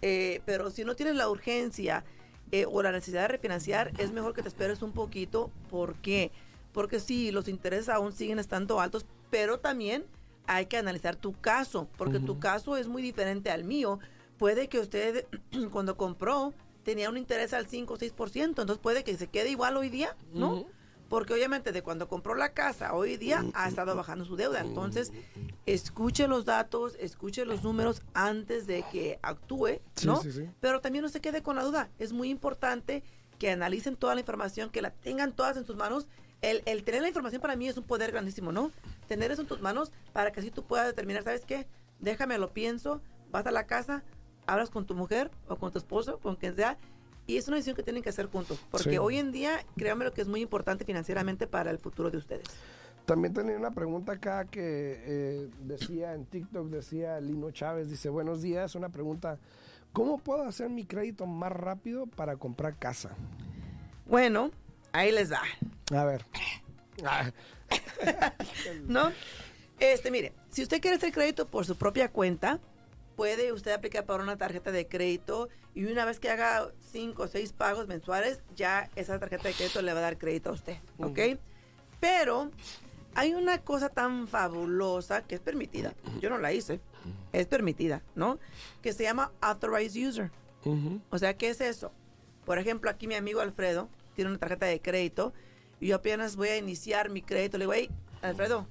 Eh, 0.00 0.40
pero 0.46 0.70
si 0.70 0.84
no 0.84 0.96
tienes 0.96 1.16
la 1.16 1.28
urgencia 1.28 2.04
eh, 2.50 2.64
o 2.66 2.82
la 2.82 2.92
necesidad 2.92 3.22
de 3.22 3.28
refinanciar, 3.28 3.92
es 3.98 4.12
mejor 4.12 4.32
que 4.32 4.42
te 4.42 4.48
esperes 4.48 4.80
un 4.80 4.92
poquito. 4.92 5.50
¿Por 5.68 5.96
qué? 5.96 6.32
Porque 6.72 7.00
sí, 7.00 7.30
los 7.30 7.48
intereses 7.48 7.88
aún 7.88 8.12
siguen 8.12 8.38
estando 8.38 8.80
altos, 8.80 9.04
pero 9.30 9.58
también 9.58 10.06
hay 10.46 10.66
que 10.66 10.76
analizar 10.76 11.16
tu 11.16 11.32
caso, 11.32 11.88
porque 11.96 12.20
tu 12.20 12.38
caso 12.38 12.76
es 12.76 12.88
muy 12.88 13.02
diferente 13.02 13.50
al 13.50 13.64
mío. 13.64 13.98
Puede 14.38 14.68
que 14.68 14.78
usted 14.80 15.26
cuando 15.72 15.96
compró 15.96 16.54
tenía 16.82 17.10
un 17.10 17.16
interés 17.16 17.52
al 17.52 17.66
5 17.66 17.94
o 17.94 17.98
6%, 17.98 18.44
entonces 18.44 18.78
puede 18.78 19.02
que 19.02 19.16
se 19.16 19.26
quede 19.26 19.50
igual 19.50 19.76
hoy 19.76 19.88
día, 19.88 20.16
¿no? 20.32 20.66
Porque 21.08 21.34
obviamente 21.34 21.72
de 21.72 21.82
cuando 21.82 22.08
compró 22.08 22.34
la 22.34 22.52
casa 22.52 22.94
hoy 22.94 23.16
día 23.16 23.44
ha 23.54 23.68
estado 23.68 23.94
bajando 23.96 24.24
su 24.24 24.36
deuda. 24.36 24.60
Entonces, 24.60 25.12
escuche 25.64 26.28
los 26.28 26.44
datos, 26.44 26.96
escuche 27.00 27.44
los 27.44 27.62
números 27.62 28.02
antes 28.14 28.66
de 28.66 28.84
que 28.90 29.18
actúe, 29.22 29.80
¿no? 30.04 30.20
Pero 30.60 30.80
también 30.80 31.02
no 31.02 31.08
se 31.08 31.20
quede 31.20 31.42
con 31.42 31.56
la 31.56 31.64
duda. 31.64 31.90
Es 31.98 32.12
muy 32.12 32.28
importante 32.28 33.02
que 33.38 33.50
analicen 33.50 33.96
toda 33.96 34.14
la 34.14 34.20
información, 34.20 34.70
que 34.70 34.82
la 34.82 34.90
tengan 34.90 35.32
todas 35.32 35.56
en 35.56 35.66
sus 35.66 35.76
manos 35.76 36.08
el, 36.42 36.62
el, 36.66 36.84
tener 36.84 37.02
la 37.02 37.08
información 37.08 37.40
para 37.40 37.56
mí 37.56 37.68
es 37.68 37.76
un 37.76 37.84
poder 37.84 38.12
grandísimo, 38.12 38.52
¿no? 38.52 38.70
Tener 39.06 39.30
eso 39.30 39.42
en 39.42 39.48
tus 39.48 39.60
manos 39.60 39.92
para 40.12 40.32
que 40.32 40.40
así 40.40 40.50
tú 40.50 40.64
puedas 40.64 40.86
determinar, 40.86 41.22
¿sabes 41.22 41.44
qué? 41.44 41.66
Déjame, 42.00 42.38
lo 42.38 42.52
pienso, 42.52 43.00
vas 43.30 43.46
a 43.46 43.50
la 43.50 43.66
casa, 43.66 44.02
hablas 44.46 44.70
con 44.70 44.86
tu 44.86 44.94
mujer 44.94 45.30
o 45.48 45.56
con 45.56 45.72
tu 45.72 45.78
esposo, 45.78 46.18
con 46.18 46.36
quien 46.36 46.54
sea, 46.54 46.78
y 47.26 47.36
es 47.36 47.48
una 47.48 47.56
decisión 47.56 47.76
que 47.76 47.82
tienen 47.82 48.02
que 48.02 48.10
hacer 48.10 48.26
juntos, 48.26 48.60
porque 48.70 48.98
hoy 48.98 49.18
en 49.18 49.32
día, 49.32 49.64
créanme 49.76 50.04
lo 50.04 50.12
que 50.12 50.20
es 50.20 50.28
muy 50.28 50.40
importante 50.40 50.84
financieramente 50.84 51.46
para 51.46 51.70
el 51.70 51.78
futuro 51.78 52.10
de 52.10 52.18
ustedes. 52.18 52.46
También 53.04 53.34
tenía 53.34 53.56
una 53.56 53.70
pregunta 53.70 54.12
acá 54.12 54.44
que 54.44 54.60
eh, 55.04 55.48
decía 55.60 56.14
en 56.14 56.26
TikTok, 56.26 56.68
decía 56.68 57.20
Lino 57.20 57.50
Chávez, 57.50 57.88
dice, 57.88 58.08
buenos 58.08 58.42
días, 58.42 58.74
una 58.74 58.88
pregunta 58.88 59.38
¿Cómo 59.96 60.18
puedo 60.18 60.42
hacer 60.42 60.68
mi 60.68 60.84
crédito 60.84 61.24
más 61.24 61.50
rápido 61.50 62.06
para 62.06 62.36
comprar 62.36 62.76
casa? 62.76 63.16
Bueno, 64.04 64.50
ahí 64.92 65.10
les 65.10 65.32
va. 65.32 65.40
A 65.90 66.04
ver. 66.04 66.26
Ah, 67.02 67.30
¿No? 68.86 69.12
Este, 69.78 70.10
mire, 70.10 70.32
si 70.50 70.62
usted 70.62 70.80
quiere 70.80 70.96
hacer 70.96 71.12
crédito 71.12 71.46
por 71.46 71.66
su 71.66 71.76
propia 71.76 72.10
cuenta, 72.10 72.60
puede 73.16 73.52
usted 73.52 73.72
aplicar 73.72 74.04
para 74.04 74.22
una 74.22 74.36
tarjeta 74.36 74.72
de 74.72 74.86
crédito 74.86 75.48
y 75.74 75.84
una 75.86 76.04
vez 76.04 76.20
que 76.20 76.30
haga 76.30 76.70
cinco 76.90 77.24
o 77.24 77.28
seis 77.28 77.52
pagos 77.52 77.86
mensuales, 77.88 78.40
ya 78.54 78.90
esa 78.96 79.18
tarjeta 79.18 79.48
de 79.48 79.54
crédito 79.54 79.82
le 79.82 79.92
va 79.92 79.98
a 79.98 80.02
dar 80.02 80.18
crédito 80.18 80.50
a 80.50 80.52
usted, 80.52 80.76
¿ok? 80.98 81.38
Pero 82.00 82.50
hay 83.14 83.34
una 83.34 83.58
cosa 83.58 83.88
tan 83.88 84.28
fabulosa 84.28 85.22
que 85.22 85.34
es 85.34 85.40
permitida. 85.40 85.94
Yo 86.20 86.30
no 86.30 86.38
la 86.38 86.52
hice. 86.52 86.80
Es 87.32 87.46
permitida, 87.46 88.02
¿no? 88.14 88.38
Que 88.82 88.92
se 88.92 89.04
llama 89.04 89.32
Authorized 89.40 90.08
User. 90.08 90.30
O 91.10 91.18
sea, 91.18 91.36
¿qué 91.36 91.48
es 91.50 91.60
eso? 91.60 91.92
Por 92.44 92.58
ejemplo, 92.58 92.90
aquí 92.90 93.06
mi 93.06 93.14
amigo 93.14 93.40
Alfredo 93.40 93.88
tiene 94.14 94.30
una 94.30 94.38
tarjeta 94.38 94.66
de 94.66 94.80
crédito 94.80 95.32
y 95.80 95.88
yo 95.88 95.96
apenas 95.96 96.36
voy 96.36 96.48
a 96.48 96.56
iniciar 96.56 97.10
mi 97.10 97.22
crédito. 97.22 97.58
Le 97.58 97.64
digo, 97.64 97.72
hey, 97.74 97.90
Alfredo, 98.22 98.66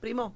primo, 0.00 0.34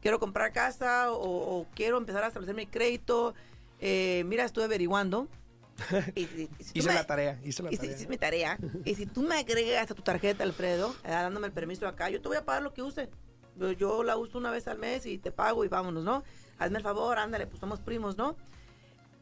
quiero 0.00 0.18
comprar 0.18 0.52
casa 0.52 1.12
o, 1.12 1.20
o 1.60 1.66
quiero 1.74 1.96
empezar 1.98 2.22
a 2.24 2.28
establecer 2.28 2.54
mi 2.54 2.66
crédito. 2.66 3.34
Eh, 3.80 4.24
mira, 4.26 4.44
estuve 4.44 4.64
averiguando. 4.64 5.28
Y, 6.14 6.22
y- 6.22 6.50
y 6.58 6.64
si 6.64 6.78
Hice 6.78 6.88
me- 6.88 6.94
la 6.94 7.06
tarea, 7.06 7.38
hice 7.44 7.62
la 7.62 7.70
tarea. 7.70 7.92
hice 7.94 8.08
mi 8.08 8.16
tarea. 8.16 8.58
Y 8.86 8.94
si 8.94 9.04
tú 9.06 9.20
me 9.22 9.36
agregas 9.36 9.90
a 9.90 9.94
tu 9.94 10.02
tarjeta, 10.02 10.42
Alfredo, 10.42 10.94
eh, 11.04 11.10
dándome 11.10 11.46
el 11.48 11.52
permiso 11.52 11.86
acá, 11.86 12.08
yo 12.08 12.20
te 12.22 12.28
voy 12.28 12.36
a 12.38 12.44
pagar 12.46 12.62
lo 12.62 12.72
que 12.72 12.80
use. 12.82 13.10
Yo, 13.58 13.72
yo 13.72 14.02
la 14.02 14.16
uso 14.16 14.38
una 14.38 14.50
vez 14.50 14.68
al 14.68 14.78
mes 14.78 15.04
y 15.06 15.18
te 15.18 15.30
pago 15.32 15.64
y 15.64 15.68
vámonos, 15.68 16.02
¿no? 16.04 16.22
Hazme 16.58 16.78
el 16.78 16.82
favor, 16.84 17.18
ándale, 17.18 17.46
pues 17.46 17.60
somos 17.60 17.80
primos, 17.80 18.16
¿no? 18.16 18.36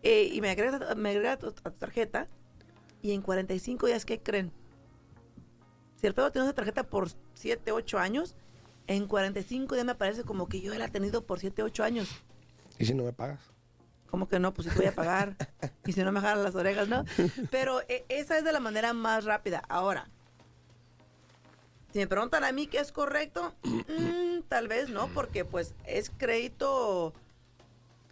Eh, 0.05 0.29
y 0.33 0.41
me 0.41 0.51
agregas, 0.51 0.81
a- 0.81 0.95
me 0.95 1.11
agregas 1.11 1.35
a 1.35 1.39
tu, 1.39 1.47
a 1.49 1.71
tu 1.71 1.79
tarjeta 1.79 2.27
y 3.03 3.13
en 3.13 3.23
45 3.23 3.87
días, 3.89 4.05
¿qué 4.05 4.21
creen? 4.21 4.53
Si 6.05 6.09
Alfredo 6.09 6.31
tiene 6.33 6.47
esa 6.49 6.55
tarjeta 6.55 6.83
por 6.83 7.09
7, 7.33 7.73
8 7.73 7.99
años, 7.99 8.37
en 8.89 9.07
45 9.07 9.75
días 9.75 9.87
me 9.87 9.95
parece 9.95 10.23
como 10.23 10.51
que 10.51 10.61
yo 10.61 10.75
la 10.75 10.85
he 10.85 10.91
tenido 10.91 11.25
por 11.25 11.41
7, 11.41 11.63
8 11.63 11.83
años. 11.83 12.11
¿Y 12.79 12.85
si 12.85 12.93
no 12.93 13.05
me 13.05 13.15
pagas? 13.15 13.41
¿Cómo 14.11 14.29
que 14.29 14.39
no? 14.39 14.53
Pues 14.53 14.69
si 14.69 14.77
voy 14.77 14.85
a 14.85 14.95
pagar. 14.95 15.35
y 15.87 15.93
si 15.93 16.03
no 16.03 16.13
me 16.13 16.21
jalan 16.21 16.45
las 16.45 16.57
orejas, 16.57 16.89
¿no? 16.89 17.07
Pero 17.51 17.81
eh, 17.89 18.05
esa 18.11 18.37
es 18.37 18.45
de 18.45 18.53
la 18.53 18.61
manera 18.61 18.93
más 18.93 19.25
rápida. 19.25 19.63
Ahora, 19.67 20.11
si 21.95 22.01
me 22.01 22.07
preguntan 22.07 22.45
a 22.45 22.53
mí 22.53 22.67
qué 22.67 22.81
es 22.81 22.93
correcto, 22.93 23.55
mm, 23.63 24.43
tal 24.47 24.69
vez 24.69 24.91
no, 24.91 25.09
porque 25.09 25.47
pues 25.47 25.75
es 25.87 26.13
crédito, 26.19 27.15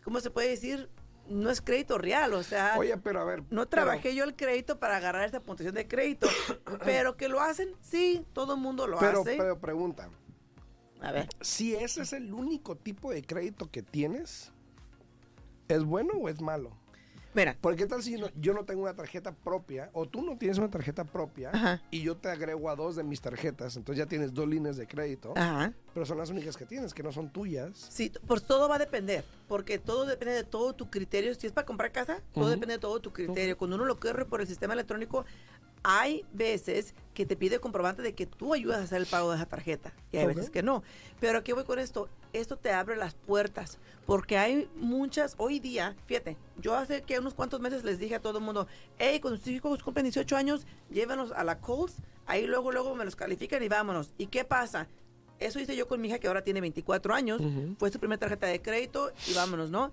¿cómo 0.03 0.21
se 0.21 0.31
puede 0.31 0.49
decir? 0.49 0.89
No 1.29 1.51
es 1.51 1.61
crédito 1.61 1.99
real, 1.99 2.35
o 2.35 2.43
sea, 2.43 2.75
Oye, 2.79 2.97
pero 2.99 3.21
a 3.21 3.25
ver. 3.25 3.41
No 3.43 3.47
pero- 3.49 3.69
trabajé 3.69 4.15
yo 4.15 4.25
el 4.25 4.35
crédito 4.37 4.79
para 4.79 4.97
agarrar 4.97 5.27
esa 5.27 5.41
puntuación 5.41 5.75
de 5.75 5.87
crédito. 5.89 6.29
pero 6.85 7.17
que 7.17 7.29
lo 7.29 7.41
hacen, 7.41 7.71
sí, 7.81 8.27
todo 8.33 8.55
el 8.55 8.61
mundo 8.61 8.87
lo 8.87 8.99
Pero, 8.99 9.21
hace. 9.23 9.37
pero 9.37 9.59
pregunta. 9.61 10.11
a 11.01 11.13
ver, 11.13 11.29
Si 11.41 11.75
ese 11.75 12.03
es 12.03 12.13
el 12.13 12.33
único 12.35 12.77
tipo 12.77 13.11
de 13.13 13.23
crédito 13.23 13.71
que 13.71 13.83
tienes, 13.83 14.53
¿es 15.69 15.85
bueno 15.85 16.15
o 16.15 16.29
es 16.29 16.41
malo? 16.41 16.77
Mira, 17.35 17.57
Porque 17.61 17.83
qué 17.83 17.87
tal 17.87 18.03
si 18.03 18.17
no- 18.17 18.29
yo 18.41 18.53
no 18.55 18.65
tengo 18.65 18.83
una 18.83 18.95
tarjeta 18.95 19.33
propia 19.33 19.91
o 19.93 20.07
tú 20.07 20.23
no 20.23 20.37
tienes 20.37 20.59
una 20.59 20.71
tarjeta 20.71 21.05
propia 21.05 21.51
Ajá. 21.53 21.83
y 21.91 22.03
yo 22.03 22.17
te 22.17 22.29
agrego 22.29 22.69
a 22.71 22.77
dos 22.77 22.97
de 22.97 23.03
mis 23.03 23.21
tarjetas, 23.21 23.77
entonces 23.77 23.99
ya 24.05 24.09
tienes 24.09 24.33
dos 24.35 24.49
líneas 24.49 24.77
de 24.77 24.87
crédito, 24.87 25.33
ajá. 25.37 25.73
pero 25.95 26.07
son 26.07 26.19
las 26.19 26.31
únicas 26.31 26.57
que 26.57 26.67
tienes, 26.67 26.93
que 26.95 27.03
no 27.03 27.13
son 27.13 27.31
tuyas. 27.31 27.87
Sí, 27.91 28.13
pues 28.27 28.43
todo 28.45 28.69
va 28.69 28.77
a 28.77 28.79
depender, 28.79 29.25
porque 29.49 29.79
todo 29.79 30.07
depende 30.07 30.35
de 30.35 30.45
todo 30.45 30.73
tu 30.75 30.91
criterio. 30.91 31.35
Si 31.35 31.47
es 31.47 31.53
para 31.53 31.67
comprar 31.67 31.93
casa, 31.93 32.21
todo 32.35 32.49
depende 32.49 32.75
de 32.75 32.79
todo 32.81 33.01
tu 33.01 33.13
criterio. 33.13 33.57
Cuando 33.57 33.77
uno 33.77 33.85
lo 33.85 33.99
corre 33.99 34.25
por 34.25 34.41
el 34.41 34.47
sistema 34.47 34.75
electrónico, 34.75 35.25
hay 35.83 36.25
veces 36.33 36.95
que 37.15 37.27
te 37.27 37.37
pide 37.37 37.59
comprobante 37.59 38.03
de 38.03 38.15
que 38.15 38.27
tú 38.27 38.55
ayudas 38.55 38.81
a 38.81 38.85
hacer 38.85 39.01
el 39.01 39.07
pago 39.07 39.31
de 39.31 39.37
esa 39.37 39.47
tarjeta 39.47 39.93
y 40.13 40.19
hay 40.19 40.27
veces 40.27 40.51
que 40.51 40.63
no. 40.63 40.83
Pero 41.21 41.39
aquí 41.39 41.53
voy 41.53 41.65
con 41.65 41.79
esto, 41.79 42.09
esto 42.33 42.57
te 42.57 42.73
abre 42.73 42.97
las 42.97 43.15
puertas, 43.15 43.79
porque 44.07 44.39
hay 44.39 44.69
muchas, 44.77 45.35
hoy 45.39 45.59
día, 45.59 45.95
fíjate, 46.07 46.37
yo 46.59 46.75
hace 46.75 47.03
que 47.03 47.19
unos 47.19 47.35
cuantos 47.35 47.61
meses 47.61 47.85
les 47.85 47.99
dije 47.99 48.15
a 48.15 48.21
todo 48.21 48.39
el 48.39 48.45
mundo, 48.45 48.67
hey, 48.99 49.21
cuando 49.21 49.39
sus 49.39 49.49
hijos 49.49 49.83
cumplen 49.83 50.05
18 50.05 50.37
años, 50.37 50.67
llévenlos 50.91 51.33
a 51.33 51.45
la 51.45 51.59
Coles, 51.59 51.97
ahí 52.27 52.47
luego, 52.47 52.73
luego 52.73 52.95
me 52.95 53.05
los 53.05 53.17
califican 53.17 53.63
y 53.63 53.69
vámonos. 53.69 54.11
¿Y 54.17 54.27
qué 54.27 54.45
pasa? 54.45 54.89
Eso 55.39 55.59
hice 55.59 55.77
yo 55.77 55.89
con 55.89 56.01
mi 56.01 56.09
hija 56.09 56.19
que 56.19 56.29
ahora 56.29 56.43
tiene 56.43 56.61
24 56.61 57.15
años, 57.15 57.43
fue 57.79 57.91
su 57.91 57.99
primera 57.99 58.19
tarjeta 58.19 58.47
de 58.47 58.63
crédito 58.63 59.11
y 59.29 59.35
vámonos, 59.35 59.71
¿no? 59.71 59.93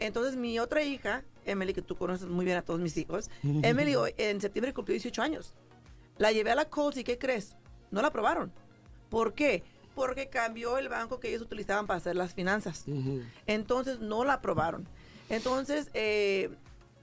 Entonces 0.00 0.34
mi 0.36 0.58
otra 0.58 0.82
hija, 0.82 1.22
Emily, 1.50 1.72
que 1.74 1.82
tú 1.82 1.96
conoces 1.96 2.28
muy 2.28 2.44
bien 2.44 2.56
a 2.56 2.62
todos 2.62 2.80
mis 2.80 2.96
hijos, 2.96 3.30
Emily 3.42 3.94
hoy- 3.96 4.14
en 4.18 4.40
septiembre 4.40 4.72
cumplió 4.74 4.94
18 4.94 5.22
años. 5.22 5.54
La 6.18 6.32
llevé 6.32 6.50
a 6.50 6.54
la 6.54 6.66
Coles 6.66 6.98
y 6.98 7.04
¿qué 7.04 7.18
crees? 7.18 7.56
No 7.90 8.02
la 8.02 8.08
aprobaron. 8.08 8.52
¿Por 9.08 9.34
qué? 9.34 9.62
Porque 9.94 10.28
cambió 10.28 10.78
el 10.78 10.88
banco 10.88 11.18
que 11.18 11.28
ellos 11.28 11.42
utilizaban 11.42 11.86
para 11.86 11.98
hacer 11.98 12.14
las 12.16 12.32
finanzas. 12.34 12.84
Entonces 13.46 14.00
no 14.00 14.24
la 14.24 14.34
aprobaron. 14.34 14.86
Entonces, 15.28 15.90
eh, 15.94 16.50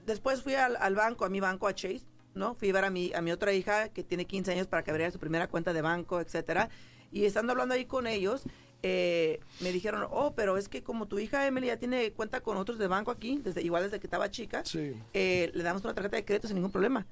después 0.06 0.42
fui 0.42 0.54
al, 0.54 0.76
al 0.76 0.94
banco, 0.94 1.24
a 1.24 1.28
mi 1.28 1.40
banco, 1.40 1.66
a 1.66 1.74
Chase, 1.74 2.02
¿no? 2.34 2.54
Fui 2.54 2.70
a 2.70 2.72
ver 2.72 2.84
a 2.84 2.90
mi, 2.90 3.12
a 3.12 3.20
mi 3.20 3.30
otra 3.32 3.52
hija 3.52 3.88
que 3.88 4.04
tiene 4.04 4.24
15 4.26 4.52
años 4.52 4.66
para 4.66 4.82
que 4.84 4.90
abriera 4.90 5.10
su 5.10 5.18
primera 5.18 5.48
cuenta 5.48 5.72
de 5.72 5.82
banco, 5.82 6.20
etcétera. 6.20 6.70
Y 7.10 7.24
estando 7.24 7.52
hablando 7.52 7.74
ahí 7.74 7.84
con 7.86 8.06
ellos, 8.06 8.42
eh, 8.82 9.40
me 9.60 9.72
dijeron, 9.72 10.06
oh, 10.10 10.34
pero 10.34 10.56
es 10.56 10.68
que 10.68 10.82
como 10.82 11.06
tu 11.06 11.18
hija 11.18 11.46
Emily 11.46 11.66
ya 11.68 11.78
tiene 11.78 12.12
cuenta 12.12 12.40
con 12.40 12.56
otros 12.56 12.78
de 12.78 12.86
banco 12.86 13.10
aquí, 13.10 13.40
desde 13.42 13.62
igual 13.62 13.82
desde 13.84 13.98
que 14.00 14.06
estaba 14.06 14.30
chica, 14.30 14.64
Sí. 14.64 14.92
eh, 15.14 15.50
le 15.54 15.62
damos 15.64 15.82
una 15.84 15.94
tarjeta 15.94 16.16
de 16.16 16.24
crédito 16.24 16.46
sin 16.48 16.54
ningún 16.56 16.70
problema. 16.70 17.06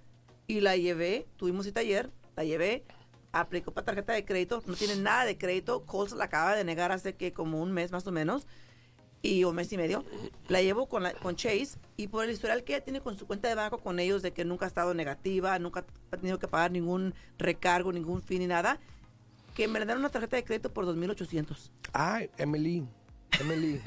Y 0.47 0.61
la 0.61 0.77
llevé, 0.77 1.27
tuvimos 1.37 1.65
cita 1.67 1.81
ayer, 1.81 2.11
la 2.37 2.45
llevé, 2.45 2.85
aplicó 3.33 3.73
para 3.73 3.85
tarjeta 3.85 4.13
de 4.13 4.25
crédito, 4.25 4.63
no 4.67 4.75
tiene 4.75 4.97
nada 4.97 5.25
de 5.25 5.37
crédito, 5.37 5.85
Coles 5.85 6.13
la 6.13 6.25
acaba 6.27 6.55
de 6.55 6.63
negar 6.65 6.93
hace 6.93 7.15
que 7.17 7.33
como 7.33 7.61
un 7.61 7.73
mes 7.73 7.91
más 7.91 8.07
o 8.07 8.13
menos, 8.13 8.47
y 9.23 9.43
un 9.43 9.57
mes 9.57 9.73
y 9.73 9.77
medio. 9.77 10.05
La 10.47 10.63
llevo 10.63 10.89
con, 10.89 11.03
la, 11.03 11.13
con 11.15 11.35
Chase 11.35 11.79
y 11.97 12.07
por 12.07 12.25
el 12.25 12.31
historial 12.31 12.63
que 12.63 12.75
ella 12.75 12.85
tiene 12.85 13.01
con 13.01 13.19
su 13.19 13.27
cuenta 13.27 13.49
de 13.49 13.57
banco 13.57 13.79
con 13.79 13.99
ellos 13.99 14.23
de 14.23 14.33
que 14.33 14.45
nunca 14.45 14.67
ha 14.67 14.69
estado 14.69 14.95
negativa, 14.95 15.59
nunca 15.59 15.85
ha 16.13 16.17
tenido 16.17 16.39
que 16.39 16.47
pagar 16.47 16.71
ningún 16.71 17.13
recargo, 17.39 17.93
ningún 17.93 18.23
fin 18.23 18.39
ni 18.39 18.47
nada, 18.47 18.79
que 19.57 19.67
me 19.67 19.81
le 19.81 19.87
dan 19.87 19.99
una 19.99 20.11
tarjeta 20.11 20.37
de 20.37 20.45
crédito 20.45 20.71
por 20.71 20.85
2.800. 20.85 21.71
Ay, 21.95 22.31
Emily. 22.37 22.87
Emily. 23.41 23.81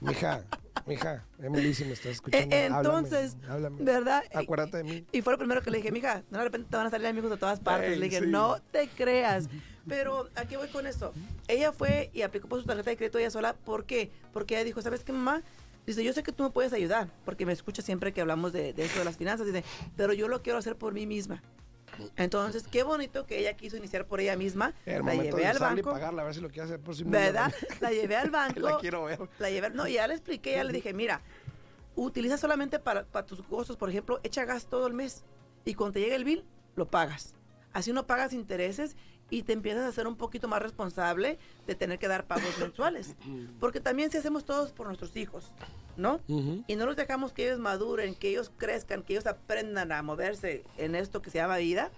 mija, 0.00 0.42
mija. 0.84 1.24
Emily, 1.40 1.72
si 1.72 1.84
me 1.84 1.92
estás 1.92 2.12
escuchando. 2.12 2.54
Eh, 2.54 2.64
háblame, 2.64 2.78
entonces, 2.78 3.36
háblame. 3.48 3.84
¿verdad? 3.84 4.24
Acuérdate 4.34 4.78
de 4.78 4.84
mí. 4.84 5.06
Y 5.12 5.22
fue 5.22 5.32
lo 5.32 5.38
primero 5.38 5.62
que 5.62 5.70
le 5.70 5.78
dije, 5.78 5.92
mija, 5.92 6.24
de 6.28 6.38
repente 6.42 6.68
te 6.68 6.76
van 6.76 6.88
a 6.88 6.90
salir 6.90 7.06
amigos 7.06 7.30
de 7.30 7.36
todas 7.36 7.60
partes. 7.60 7.96
Le 7.96 8.08
dije, 8.08 8.20
sí. 8.22 8.26
no 8.26 8.60
te 8.72 8.88
creas. 8.88 9.48
Pero, 9.88 10.28
¿a 10.34 10.46
qué 10.46 10.56
voy 10.56 10.66
con 10.66 10.84
esto? 10.88 11.12
Ella 11.46 11.70
fue 11.70 12.10
y 12.12 12.22
aplicó 12.22 12.48
por 12.48 12.60
su 12.60 12.66
tarjeta 12.66 12.90
de 12.90 12.96
crédito 12.96 13.18
ella 13.18 13.30
sola. 13.30 13.54
¿Por 13.54 13.84
qué? 13.84 14.10
Porque 14.32 14.56
ella 14.56 14.64
dijo, 14.64 14.82
¿sabes 14.82 15.04
qué, 15.04 15.12
mamá? 15.12 15.42
Dice, 15.86 16.02
yo 16.02 16.12
sé 16.12 16.24
que 16.24 16.32
tú 16.32 16.42
me 16.42 16.50
puedes 16.50 16.72
ayudar, 16.72 17.08
porque 17.24 17.46
me 17.46 17.52
escucha 17.52 17.82
siempre 17.82 18.12
que 18.12 18.20
hablamos 18.20 18.52
de, 18.52 18.72
de 18.72 18.84
eso 18.84 18.98
de 18.98 19.04
las 19.04 19.16
finanzas. 19.16 19.46
Dice, 19.46 19.62
pero 19.96 20.12
yo 20.12 20.26
lo 20.26 20.42
quiero 20.42 20.58
hacer 20.58 20.74
por 20.74 20.92
mí 20.92 21.06
misma. 21.06 21.40
Entonces, 22.16 22.66
qué 22.68 22.82
bonito 22.82 23.26
que 23.26 23.38
ella 23.38 23.54
quiso 23.54 23.76
iniciar 23.76 24.06
por 24.06 24.20
ella 24.20 24.36
misma. 24.36 24.74
El 24.84 25.04
la 25.04 25.14
llevé 25.14 25.46
al 25.46 25.58
banco. 25.58 25.90
pagarla, 25.90 26.22
a 26.22 26.24
ver 26.24 26.34
si 26.34 26.40
lo 26.40 26.48
hacer. 26.48 26.80
¿Verdad? 27.04 27.52
La 27.80 27.90
llevé 27.90 28.16
al 28.16 28.30
banco. 28.32 28.60
La 28.60 28.78
quiero 28.78 29.04
ver. 29.04 29.18
La 29.38 29.50
llevé, 29.50 29.70
no, 29.70 29.86
ya 29.86 30.06
le 30.06 30.14
expliqué, 30.14 30.52
ya 30.56 30.64
le 30.64 30.72
dije, 30.72 30.92
mira, 30.92 31.22
utiliza 31.94 32.36
solamente 32.36 32.78
para, 32.78 33.04
para 33.04 33.26
tus 33.26 33.42
costos, 33.42 33.76
por 33.76 33.88
ejemplo, 33.88 34.20
echa 34.22 34.44
gas 34.44 34.66
todo 34.66 34.86
el 34.86 34.92
mes 34.92 35.24
y 35.64 35.74
cuando 35.74 35.94
te 35.94 36.00
llegue 36.00 36.14
el 36.14 36.24
bill, 36.24 36.44
lo 36.76 36.88
pagas. 36.88 37.34
Así 37.72 37.92
no 37.92 38.06
pagas 38.06 38.32
intereses 38.32 38.96
y 39.30 39.42
te 39.42 39.52
empiezas 39.52 39.84
a 39.84 39.92
ser 39.92 40.06
un 40.06 40.16
poquito 40.16 40.48
más 40.48 40.62
responsable 40.62 41.38
de 41.66 41.74
tener 41.74 41.98
que 41.98 42.08
dar 42.08 42.26
pagos 42.26 42.56
mensuales. 42.60 43.16
Porque 43.60 43.80
también 43.80 44.10
si 44.10 44.18
hacemos 44.18 44.44
todos 44.44 44.72
por 44.72 44.86
nuestros 44.86 45.16
hijos, 45.16 45.52
¿no? 45.96 46.20
Y 46.28 46.76
no 46.76 46.86
los 46.86 46.96
dejamos 46.96 47.32
que 47.32 47.46
ellos 47.46 47.58
maduren, 47.58 48.14
que 48.14 48.28
ellos 48.28 48.50
crezcan, 48.56 49.02
que 49.02 49.14
ellos 49.14 49.26
aprendan 49.26 49.92
a 49.92 50.02
moverse 50.02 50.64
en 50.76 50.94
esto 50.94 51.22
que 51.22 51.30
se 51.30 51.38
llama 51.38 51.56
vida, 51.56 51.90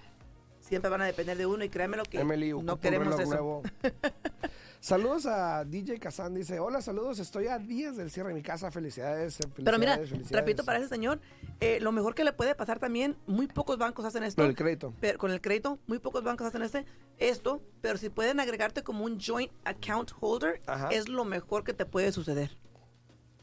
siempre 0.60 0.90
van 0.90 1.02
a 1.02 1.06
depender 1.06 1.36
de 1.36 1.46
uno 1.46 1.64
y 1.64 1.68
créanme 1.68 1.96
lo 1.96 2.04
que 2.04 2.20
Emily, 2.20 2.50
no 2.50 2.74
un 2.74 2.78
queremos 2.78 3.08
reloj 3.08 3.20
eso. 3.20 3.30
nuevo. 3.30 3.62
saludos 4.80 5.26
a 5.26 5.64
DJ 5.64 5.98
Kazan, 5.98 6.34
dice, 6.34 6.60
hola, 6.60 6.80
saludos, 6.80 7.18
estoy 7.18 7.46
a 7.48 7.58
días 7.58 7.96
del 7.96 8.10
cierre 8.10 8.28
de 8.30 8.34
mi 8.34 8.42
casa, 8.42 8.70
felicidades, 8.70 9.36
felicidades 9.36 9.64
Pero 9.64 9.78
mira, 9.78 9.96
felicidades". 9.96 10.30
repito, 10.30 10.64
para 10.64 10.78
ese 10.78 10.88
señor, 10.88 11.20
eh, 11.60 11.78
lo 11.80 11.92
mejor 11.92 12.14
que 12.14 12.24
le 12.24 12.32
puede 12.32 12.54
pasar 12.54 12.78
también, 12.78 13.16
muy 13.26 13.46
pocos 13.46 13.78
bancos 13.78 14.04
hacen 14.04 14.22
esto. 14.22 14.42
Lo 14.42 14.48
del 14.48 14.56
crédito. 14.56 14.94
pero 15.00 15.18
con 15.18 15.30
el 15.30 15.40
crédito, 15.40 15.78
muy 15.86 15.98
pocos 15.98 16.22
bancos 16.22 16.46
hacen 16.46 16.62
este, 16.62 16.86
esto, 17.18 17.60
pero 17.80 17.98
si 17.98 18.08
pueden 18.08 18.40
agregarte 18.40 18.82
como 18.82 19.04
un 19.04 19.18
joint 19.20 19.50
account 19.64 20.12
holder, 20.20 20.60
Ajá. 20.66 20.88
es 20.90 21.08
lo 21.08 21.24
mejor 21.24 21.64
que 21.64 21.72
te 21.74 21.84
puede 21.84 22.12
suceder. 22.12 22.56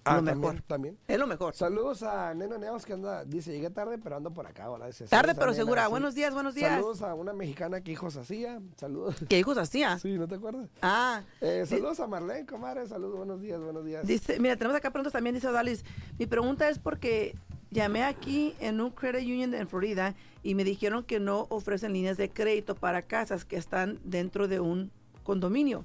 Ah, 0.05 0.17
lo 0.17 0.21
mejor. 0.21 0.61
también. 0.61 0.97
Es 1.07 1.17
lo 1.17 1.25
mejor. 1.27 1.55
Saludos 1.55 2.03
a 2.03 2.33
Nena 2.35 2.57
Neos 2.59 2.85
que 2.85 2.93
anda, 2.93 3.25
dice, 3.25 3.51
llegué 3.51 3.71
tarde, 3.71 3.97
pero 3.97 4.15
ando 4.17 4.31
por 4.31 4.45
acá 4.45 4.65
ahora. 4.65 4.85
Dice, 4.85 5.05
Tarde 5.07 5.33
pero 5.35 5.53
segura. 5.53 5.87
Buenos 5.87 6.13
días, 6.13 6.33
buenos 6.33 6.53
días. 6.53 6.71
Saludos 6.75 7.01
a 7.01 7.15
una 7.15 7.33
mexicana 7.33 7.81
que 7.81 7.91
hijos 7.91 8.15
hacía. 8.15 8.61
Saludos. 8.77 9.15
¿Qué 9.27 9.39
hijos 9.39 9.57
hacía? 9.57 9.97
Sí, 9.97 10.17
¿no 10.17 10.27
te 10.27 10.35
acuerdas? 10.35 10.69
Ah, 10.81 11.23
Eh, 11.41 11.65
saludos 11.67 11.99
a 11.99 12.07
Marlene, 12.07 12.45
comadre. 12.45 12.87
Saludos, 12.87 13.17
buenos 13.17 13.41
días, 13.41 13.59
buenos 13.59 13.83
días. 13.83 14.05
Dice, 14.05 14.39
mira, 14.39 14.55
tenemos 14.55 14.77
acá 14.77 14.91
preguntas 14.91 15.13
también, 15.13 15.33
dice 15.33 15.47
Odalis. 15.47 15.83
Mi 16.19 16.27
pregunta 16.27 16.69
es 16.69 16.77
porque 16.77 17.35
llamé 17.71 18.03
aquí 18.03 18.55
en 18.59 18.79
un 18.81 18.91
credit 18.91 19.25
union 19.27 19.53
en 19.55 19.67
Florida 19.67 20.13
y 20.43 20.53
me 20.53 20.63
dijeron 20.63 21.03
que 21.03 21.19
no 21.19 21.47
ofrecen 21.49 21.93
líneas 21.93 22.17
de 22.17 22.29
crédito 22.29 22.75
para 22.75 23.01
casas 23.01 23.43
que 23.43 23.57
están 23.57 23.99
dentro 24.03 24.47
de 24.47 24.59
un 24.59 24.91
condominio. 25.23 25.83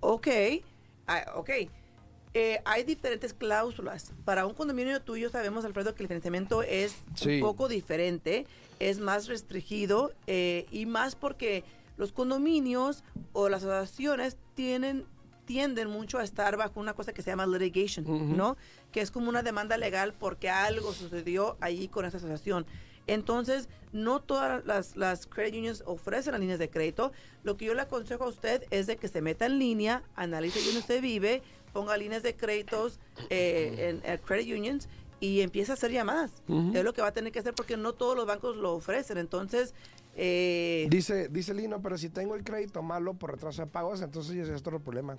Ok, 0.00 0.28
ah, 1.06 1.24
ok. 1.36 1.50
Eh, 2.38 2.60
hay 2.66 2.84
diferentes 2.84 3.32
cláusulas. 3.32 4.12
Para 4.26 4.44
un 4.44 4.52
condominio 4.52 5.00
tuyo 5.00 5.30
sabemos, 5.30 5.64
Alfredo, 5.64 5.94
que 5.94 6.02
el 6.02 6.08
financiamiento 6.08 6.62
es 6.62 6.94
Sí. 7.14 7.36
un 7.36 7.40
poco 7.40 7.66
diferente, 7.66 8.46
es 8.78 8.98
más 9.00 9.26
restringido 9.26 10.12
eh, 10.26 10.66
y 10.70 10.84
más 10.84 11.14
porque 11.14 11.64
los 11.96 12.12
condominios 12.12 13.04
o 13.32 13.48
las 13.48 13.62
asociaciones 13.64 14.36
tienen 14.54 15.06
tienden 15.46 15.88
mucho 15.88 16.18
a 16.18 16.24
estar 16.24 16.56
bajo 16.58 16.78
una 16.80 16.92
cosa 16.92 17.12
que 17.14 17.22
se 17.22 17.30
llama 17.30 17.46
litigation. 17.46 18.36
¿no? 18.36 18.56
Que 18.92 19.00
es 19.00 19.10
como 19.12 19.28
una 19.30 19.42
demanda 19.44 19.76
legal 19.78 20.12
porque 20.12 20.50
algo 20.50 20.92
sucedió 20.92 21.56
ahí 21.60 21.86
con 21.88 22.04
esa 22.04 22.16
asociación. 22.18 22.66
Entonces, 23.06 23.68
no 23.92 24.20
todas 24.20 24.66
las, 24.66 24.96
las 24.96 25.26
credit 25.28 25.54
unions 25.54 25.84
ofrecen 25.86 26.32
las 26.32 26.40
líneas 26.40 26.58
de 26.58 26.68
crédito. 26.68 27.12
Lo 27.44 27.56
que 27.56 27.64
yo 27.66 27.74
le 27.74 27.82
aconsejo 27.82 28.24
a 28.24 28.28
usted 28.28 28.64
es 28.70 28.88
de 28.88 28.96
que 28.96 29.06
se 29.06 29.20
meta 29.22 29.46
en 29.46 29.60
línea, 29.60 30.02
analice 30.16 30.60
dónde 30.64 30.80
usted 30.80 31.00
vive, 31.00 31.42
ponga 31.76 31.94
líneas 31.98 32.22
de 32.22 32.34
créditos 32.34 32.98
eh, 33.28 34.00
en, 34.02 34.10
en 34.10 34.18
credit 34.20 34.56
unions 34.56 34.88
y 35.20 35.42
empiece 35.42 35.72
a 35.72 35.74
hacer 35.74 35.92
llamadas. 35.92 36.42
Es 36.72 36.82
lo 36.82 36.94
que 36.94 37.02
va 37.02 37.08
a 37.08 37.12
tener 37.12 37.32
que 37.32 37.38
hacer 37.38 37.52
porque 37.54 37.76
no 37.76 37.92
todos 37.92 38.16
los 38.16 38.26
bancos 38.26 38.56
lo 38.56 38.72
ofrecen. 38.72 39.18
Entonces, 39.18 39.74
eh, 40.14 40.86
Dice, 40.88 41.28
dice 41.28 41.52
Lino, 41.52 41.82
pero 41.82 41.98
si 41.98 42.08
tengo 42.08 42.34
el 42.34 42.44
crédito 42.44 42.82
malo 42.82 43.12
por 43.12 43.32
retraso 43.32 43.60
de 43.60 43.68
pagos, 43.68 44.00
entonces 44.00 44.34
ya 44.34 44.54
es 44.54 44.60
otro 44.60 44.80
problema. 44.80 45.18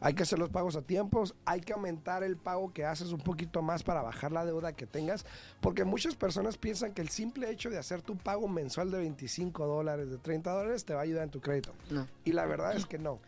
Hay 0.00 0.12
que 0.12 0.22
hacer 0.22 0.38
los 0.38 0.50
pagos 0.50 0.76
a 0.76 0.82
tiempos, 0.82 1.34
hay 1.46 1.62
que 1.62 1.72
aumentar 1.72 2.22
el 2.22 2.36
pago 2.36 2.74
que 2.74 2.84
haces 2.84 3.10
un 3.10 3.20
poquito 3.20 3.62
más 3.62 3.82
para 3.82 4.02
bajar 4.02 4.32
la 4.32 4.44
deuda 4.44 4.74
que 4.74 4.86
tengas, 4.86 5.24
porque 5.62 5.84
muchas 5.84 6.14
personas 6.14 6.58
piensan 6.58 6.92
que 6.92 7.00
el 7.00 7.08
simple 7.08 7.50
hecho 7.50 7.70
de 7.70 7.78
hacer 7.78 8.02
tu 8.02 8.18
pago 8.18 8.48
mensual 8.48 8.90
de 8.90 8.98
25 8.98 9.66
dólares, 9.66 10.10
de 10.10 10.18
30 10.18 10.50
dólares, 10.52 10.84
te 10.84 10.92
va 10.92 11.00
a 11.00 11.04
ayudar 11.04 11.24
en 11.24 11.30
tu 11.30 11.40
crédito. 11.40 11.72
no. 11.90 12.06
Y 12.24 12.32
la 12.32 12.44
verdad 12.44 12.76
es 12.76 12.84
que 12.84 12.98
no. 12.98 13.18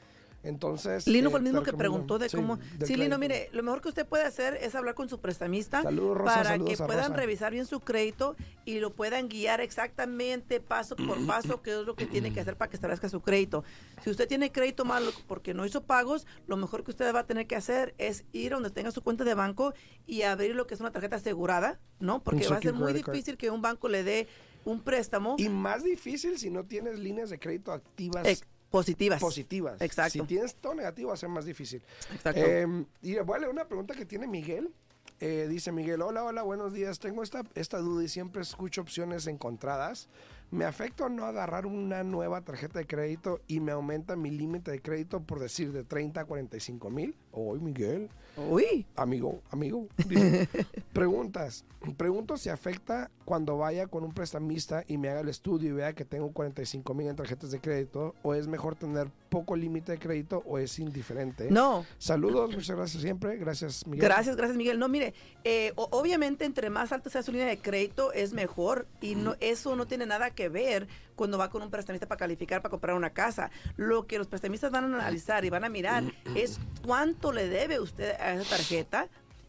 Entonces... 0.43 1.07
Lino 1.07 1.29
eh, 1.29 1.31
fue 1.31 1.41
el 1.41 1.45
mismo 1.45 1.63
que 1.63 1.73
preguntó 1.73 2.19
de 2.19 2.31
cómo. 2.31 2.59
Sí, 2.85 2.97
Lino, 2.97 3.19
mire, 3.19 3.49
lo 3.53 3.63
mejor 3.63 3.83
que 3.83 3.89
usted 3.89 4.07
puede 4.07 4.25
hacer 4.25 4.55
es 4.55 4.75
hablar 4.75 4.95
con 4.95 5.09
su 5.09 5.21
prestamista 5.21 5.83
Saludos, 5.83 6.17
Rosa, 6.17 6.35
para 6.35 6.49
saludos 6.51 6.77
que 6.77 6.83
a 6.83 6.87
puedan 6.87 7.11
Rosa. 7.11 7.17
revisar 7.17 7.53
bien 7.53 7.67
su 7.67 7.81
crédito 7.81 8.37
y 8.65 8.79
lo 8.81 8.95
puedan 8.95 9.29
guiar 9.29 9.61
exactamente 9.61 10.61
paso 10.61 10.97
por 10.97 11.25
paso 11.27 11.63
qué 11.63 11.81
es 11.81 11.87
lo 11.87 11.95
que 11.95 12.07
tiene 12.07 12.33
que 12.33 12.41
hacer 12.41 12.57
para 12.57 12.71
que 12.71 12.77
establezca 12.77 13.09
su 13.09 13.21
crédito. 13.21 13.65
Si 14.03 14.11
usted 14.11 14.29
tiene 14.29 14.51
crédito 14.51 14.85
malo 14.85 15.11
porque 15.27 15.55
no 15.55 15.67
hizo 15.67 15.83
pagos, 15.83 16.27
lo 16.47 16.57
mejor 16.57 16.85
que 16.85 16.91
usted 16.91 17.15
va 17.15 17.21
a 17.21 17.27
tener 17.27 17.47
que 17.47 17.57
hacer 17.57 17.95
es 17.99 18.25
ir 18.33 18.53
a 18.53 18.57
donde 18.57 18.71
tenga 18.71 18.91
su 18.91 19.03
cuenta 19.03 19.25
de 19.25 19.35
banco 19.35 19.75
y 20.07 20.23
abrir 20.23 20.55
lo 20.55 20.67
que 20.67 20.75
es 20.75 20.81
una 20.81 20.91
tarjeta 20.91 21.17
asegurada, 21.17 21.81
¿no? 21.99 22.23
Porque 22.23 22.49
va 22.49 22.57
a 22.57 22.63
ser 22.63 22.75
muy 22.75 22.93
difícil 22.93 23.37
que 23.37 23.51
un 23.51 23.63
banco 23.63 23.89
le 23.89 24.03
dé 24.05 24.29
un 24.65 24.81
préstamo 24.81 25.37
Y 25.39 25.49
más 25.49 25.85
difícil 25.85 26.39
si 26.39 26.51
no 26.51 26.65
tienes 26.65 26.99
líneas 26.99 27.31
de 27.31 27.39
crédito 27.39 27.73
activas 27.73 28.27
eh, 28.27 28.39
positivas. 28.71 29.21
positivas. 29.21 29.81
Exacto. 29.81 30.13
Si 30.13 30.23
tienes 30.23 30.55
todo 30.55 30.75
negativo 30.75 31.09
va 31.09 31.15
a 31.15 31.19
ser 31.19 31.29
más 31.29 31.45
difícil. 31.45 31.83
Exacto. 32.13 32.41
Eh, 32.43 32.85
y 33.03 33.19
voy 33.19 33.37
a 33.37 33.39
leer 33.41 33.51
una 33.51 33.67
pregunta 33.67 33.95
que 33.95 34.07
tiene 34.07 34.27
Miguel. 34.27 34.71
Eh, 35.23 35.49
dice 35.51 35.71
Miguel, 35.71 36.01
hola, 36.01 36.25
hola, 36.25 36.43
buenos 36.43 36.73
días. 36.73 36.99
Tengo 36.99 37.23
esta, 37.23 37.43
esta 37.55 37.79
duda 37.79 38.03
y 38.03 38.09
siempre 38.09 38.41
escucho 38.41 38.81
opciones 38.81 39.27
encontradas. 39.27 40.09
¿Me 40.51 40.65
afecta 40.65 41.05
o 41.05 41.09
no 41.09 41.27
agarrar 41.27 41.67
una 41.67 42.03
nueva 42.03 42.41
tarjeta 42.41 42.79
de 42.79 42.87
crédito 42.87 43.41
y 43.47 43.61
me 43.61 43.71
aumenta 43.71 44.17
mi 44.17 44.31
límite 44.31 44.71
de 44.71 44.81
crédito 44.81 45.21
por 45.21 45.39
decir 45.39 45.73
de 45.73 45.85
30 45.85 46.23
a 46.23 46.25
45 46.25 46.91
mil? 46.91 47.15
Hoy, 47.33 47.61
Miguel. 47.61 48.09
Uy. 48.37 48.87
Amigo, 48.97 49.43
amigo. 49.51 49.87
Dice, 50.09 50.49
preguntas. 50.93 51.65
Pregunto 51.97 52.37
si 52.37 52.51
afecta 52.51 53.11
cuando 53.25 53.57
vaya 53.57 53.87
con 53.87 54.05
un 54.05 54.13
prestamista 54.13 54.85
y 54.87 54.99
me 54.99 55.09
haga 55.09 55.21
el 55.21 55.31
estudio 55.31 55.71
y 55.71 55.73
vea 55.73 55.95
que 55.95 56.05
tengo 56.05 56.31
45 56.31 56.93
mil 56.93 57.09
en 57.09 57.17
tarjetas 57.17 57.51
de 57.51 57.59
crédito 57.59 58.15
o 58.23 58.35
es 58.35 58.49
mejor 58.49 58.77
tener 58.77 59.11
poco 59.31 59.57
límite 59.57 59.93
de 59.93 59.99
crédito 59.99 60.43
o 60.47 60.59
es 60.59 60.79
indiferente. 60.79 61.51
No. 61.51 61.87
Saludos, 61.97 62.51
muchas 62.55 62.77
gracias 62.77 63.03
siempre. 63.03 63.37
Gracias, 63.39 63.87
Miguel. 63.87 64.05
Gracias, 64.05 64.37
gracias 64.37 64.59
Miguel. 64.59 64.79
No, 64.79 64.89
mire, 64.89 65.15
eh, 65.45 65.73
obviamente 65.75 66.45
entre 66.45 66.69
más 66.69 66.93
alta 66.93 67.09
sea 67.09 67.23
su 67.23 67.33
línea 67.33 67.47
de 67.47 67.59
crédito 67.59 68.13
es 68.13 68.35
mejor 68.35 68.87
y 69.01 69.15
no 69.15 69.37
eso 69.41 69.75
no 69.75 69.87
tiene 69.87 70.05
nada 70.05 70.31
que 70.31 70.51
ver 70.51 70.87
cuando 71.21 71.37
va 71.37 71.51
con 71.51 71.63
un 71.63 71.71
prestamista 71.71 72.09
para 72.09 72.19
calificar 72.19 72.63
para 72.63 72.71
comprar 72.71 72.97
una 72.97 73.11
casa. 73.11 73.51
Lo 73.77 74.07
que 74.07 74.19
los 74.19 74.27
prestamistas 74.27 74.71
van 74.71 74.85
a 74.85 74.87
analizar 74.99 75.45
y 75.45 75.51
van 75.51 75.65
a 75.65 75.69
mirar 75.69 76.05
es 76.35 76.59
cuánto 76.83 77.20
le 77.33 77.49
debe 77.49 77.81
usted 77.81 78.13
a 78.21 78.35
esa 78.35 78.49
tarjeta 78.57 79.09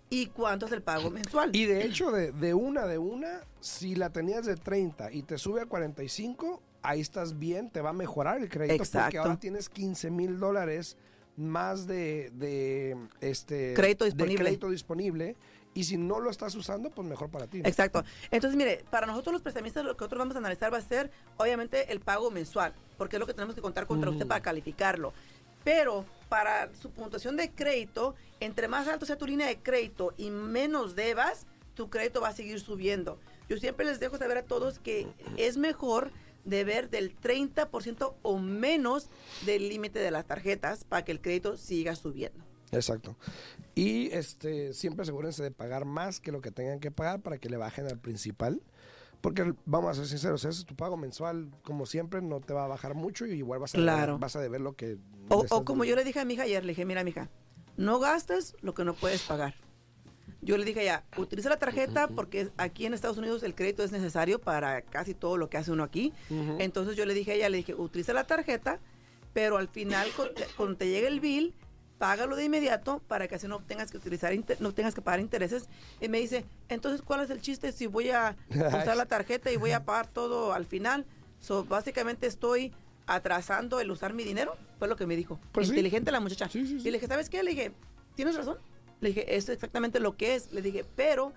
y 0.10 0.28
cuánto 0.28 0.66
es 0.66 0.72
el 0.74 0.82
pago 0.82 1.10
mensual. 1.10 1.56
Y 1.56 1.66
de 1.66 1.86
hecho, 1.86 2.12
de, 2.12 2.32
de 2.34 2.54
una, 2.54 2.86
de 2.86 2.98
una, 2.98 3.42
si 3.62 3.96
la 3.96 4.10
tenías 4.10 4.46
de 4.46 4.58
30 4.58 5.12
y 5.14 5.24
te 5.24 5.38
sube 5.38 5.62
a 5.62 5.66
45, 5.66 6.62
ahí 6.82 7.00
estás 7.00 7.40
bien, 7.40 7.70
te 7.70 7.82
va 7.82 7.92
a 7.92 7.94
mejorar 7.94 8.42
el 8.42 8.50
crédito 8.50 8.84
porque 8.92 9.18
ahora 9.18 9.40
tienes 9.40 9.70
15 9.70 10.12
mil 10.12 10.40
dólares 10.40 10.98
más 11.38 11.88
de, 11.88 12.30
de, 12.34 12.98
este 13.22 13.74
Crédito 13.74 14.04
de 14.04 14.12
disponible. 14.12 14.44
crédito 14.44 14.70
disponible. 14.70 15.36
Y 15.74 15.86
si 15.86 15.96
no 15.96 16.20
lo 16.20 16.30
estás 16.30 16.54
usando, 16.56 16.90
pues 16.90 17.08
mejor 17.08 17.30
para 17.30 17.48
ti. 17.48 17.62
¿no? 17.62 17.70
Exacto. 17.70 18.04
Entonces, 18.30 18.58
mire, 18.58 18.84
para 18.90 19.08
nosotros 19.08 19.32
los 19.32 19.42
prestamistas 19.42 19.86
lo 19.86 19.96
que 19.96 20.02
nosotros 20.02 20.20
vamos 20.20 20.36
a 20.36 20.40
analizar 20.40 20.74
va 20.74 20.80
a 20.80 20.82
ser, 20.82 21.10
obviamente, 21.38 21.94
el 21.94 22.02
pago 22.02 22.30
mensual, 22.30 22.74
porque 22.98 23.16
es 23.16 23.20
lo 23.22 23.26
que 23.26 23.34
tenemos 23.34 23.56
que 23.56 23.62
contar 23.62 23.88
contra 23.88 24.10
usted 24.10 24.28
para 24.28 24.42
calificarlo. 24.42 25.14
Pero 25.64 26.04
para 26.32 26.74
su 26.82 26.92
puntuación 26.92 27.36
de 27.36 27.52
crédito, 27.52 28.16
entre 28.40 28.70
más 28.70 28.88
alto 28.88 29.06
sea 29.06 29.18
tu 29.18 29.28
línea 29.28 29.48
de 29.48 29.58
crédito 29.58 30.14
y 30.16 30.30
menos 30.30 30.96
debas, 30.96 31.46
tu 31.74 31.90
crédito 31.90 32.22
va 32.22 32.30
a 32.30 32.34
seguir 32.34 32.62
subiendo. 32.62 33.20
Yo 33.50 33.58
siempre 33.58 33.86
les 33.86 34.00
dejo 34.00 34.18
saber 34.18 34.38
a 34.38 34.44
todos 34.44 34.80
que 34.80 35.10
es 35.36 35.58
mejor 35.58 36.10
deber 36.46 36.90
del 36.90 37.20
30% 37.20 38.14
o 38.22 38.38
menos 38.38 39.10
del 39.46 39.68
límite 39.68 40.00
de 40.00 40.10
las 40.10 40.26
tarjetas 40.26 40.86
para 40.86 41.04
que 41.04 41.12
el 41.12 41.20
crédito 41.20 41.58
siga 41.58 41.98
subiendo. 41.98 42.46
Exacto. 42.72 43.18
Y 43.76 44.10
este 44.14 44.74
siempre 44.74 45.04
asegúrense 45.04 45.44
de 45.44 45.52
pagar 45.52 45.84
más 45.84 46.22
que 46.22 46.32
lo 46.32 46.40
que 46.40 46.52
tengan 46.52 46.80
que 46.80 46.92
pagar 46.92 47.20
para 47.20 47.40
que 47.40 47.50
le 47.50 47.58
bajen 47.58 47.88
al 47.88 48.00
principal. 48.00 48.62
Porque 49.22 49.54
vamos 49.66 49.92
a 49.92 49.94
ser 49.94 50.08
sinceros, 50.08 50.44
ese 50.46 50.60
es 50.62 50.66
tu 50.66 50.76
pago 50.76 50.98
mensual, 50.98 51.52
como 51.64 51.86
siempre, 51.86 52.22
no 52.22 52.40
te 52.42 52.54
va 52.54 52.66
a 52.66 52.68
bajar 52.68 52.96
mucho 52.96 53.26
y 53.28 53.32
igual 53.34 53.60
vas 53.60 53.76
a, 53.76 53.78
Claro. 53.78 54.18
vas 54.18 54.36
a 54.36 54.42
deber 54.42 54.62
lo 54.62 54.74
que... 54.74 54.98
O, 55.30 55.46
o 55.50 55.64
como 55.64 55.86
yo 55.86 55.96
le 55.96 56.04
dije 56.04 56.20
a 56.20 56.26
mi 56.26 56.34
hija 56.34 56.44
ayer, 56.44 56.66
le 56.66 56.72
dije, 56.72 56.86
mira, 56.86 57.04
mija, 57.04 57.30
no 57.78 58.00
gastes 58.00 58.56
lo 58.62 58.74
que 58.74 58.84
no 58.84 58.94
puedes 58.96 59.22
pagar. 59.22 59.54
Yo 60.42 60.58
le 60.58 60.66
dije 60.66 60.84
ya, 60.84 61.04
utiliza 61.18 61.50
la 61.50 61.58
tarjeta 61.60 62.08
porque 62.08 62.50
aquí 62.58 62.88
en 62.88 62.96
Estados 62.96 63.20
Unidos 63.20 63.44
el 63.44 63.54
crédito 63.54 63.84
es 63.84 63.92
necesario 63.92 64.40
para 64.42 64.82
casi 64.82 65.14
todo 65.14 65.38
lo 65.38 65.50
que 65.52 65.58
hace 65.58 65.72
uno 65.72 65.84
aquí. 65.84 66.14
Entonces 66.58 66.96
yo 66.96 67.06
le 67.06 67.14
dije 67.14 67.32
a 67.32 67.36
ella, 67.36 67.50
le 67.50 67.58
dije, 67.58 67.76
utiliza 67.76 68.14
la 68.14 68.24
tarjeta, 68.24 68.80
pero 69.34 69.58
al 69.58 69.68
final 69.68 70.08
cu- 70.18 70.24
cuando 70.58 70.78
te 70.78 70.88
llegue 70.90 71.08
el 71.08 71.20
bill, 71.20 71.54
págalo 72.02 72.36
de 72.36 72.46
inmediato 72.46 73.00
para 73.08 73.28
que 73.28 73.36
así 73.36 73.48
no 73.48 73.60
tengas 73.60 73.92
que 73.92 73.98
utilizar, 73.98 74.34
inter- 74.34 74.60
no 74.60 74.74
tengas 74.74 74.96
que 74.96 75.04
pagar 75.04 75.20
intereses. 75.20 75.70
Y 76.02 76.10
me 76.10 76.20
dice, 76.20 76.46
entonces, 76.68 77.04
¿cuál 77.04 77.22
es 77.22 77.30
el 77.30 77.42
chiste 77.42 77.72
si 77.72 77.86
voy 77.86 78.10
a 78.10 78.36
usar 78.50 78.98
la 78.98 79.06
tarjeta 79.06 79.52
y 79.52 79.58
voy 79.58 79.72
a 79.74 79.86
pagar 79.86 80.08
todo 80.08 80.52
al 80.52 80.66
final? 80.66 81.06
So, 81.40 81.64
básicamente 81.64 82.26
estoy 82.26 82.74
atrasando 83.06 83.80
el 83.80 83.92
usar 83.92 84.14
mi 84.14 84.24
dinero, 84.24 84.56
fue 84.80 84.88
lo 84.88 84.96
que 84.96 85.06
me 85.06 85.16
dijo. 85.16 85.40
Pues 85.52 85.68
sí. 85.68 85.74
Inteligente 85.74 86.12
la 86.12 86.20
muchacha. 86.20 86.50
Sí, 86.50 86.66
sí, 86.66 86.80
sí. 86.80 86.88
Y 86.88 86.92
le 86.92 86.98
dije, 86.98 87.06
¿sabes 87.06 87.30
qué? 87.30 87.44
Le 87.44 87.52
dije, 87.52 87.72
¿tienes 88.16 88.36
razón? 88.36 88.58
Le 89.00 89.10
dije, 89.10 89.36
eso 89.36 89.52
es 89.52 89.58
exactamente 89.58 90.00
lo 90.00 90.18
que 90.18 90.34
es. 90.34 90.52
Le 90.52 90.64
dije, 90.64 90.84
pero 90.96 91.34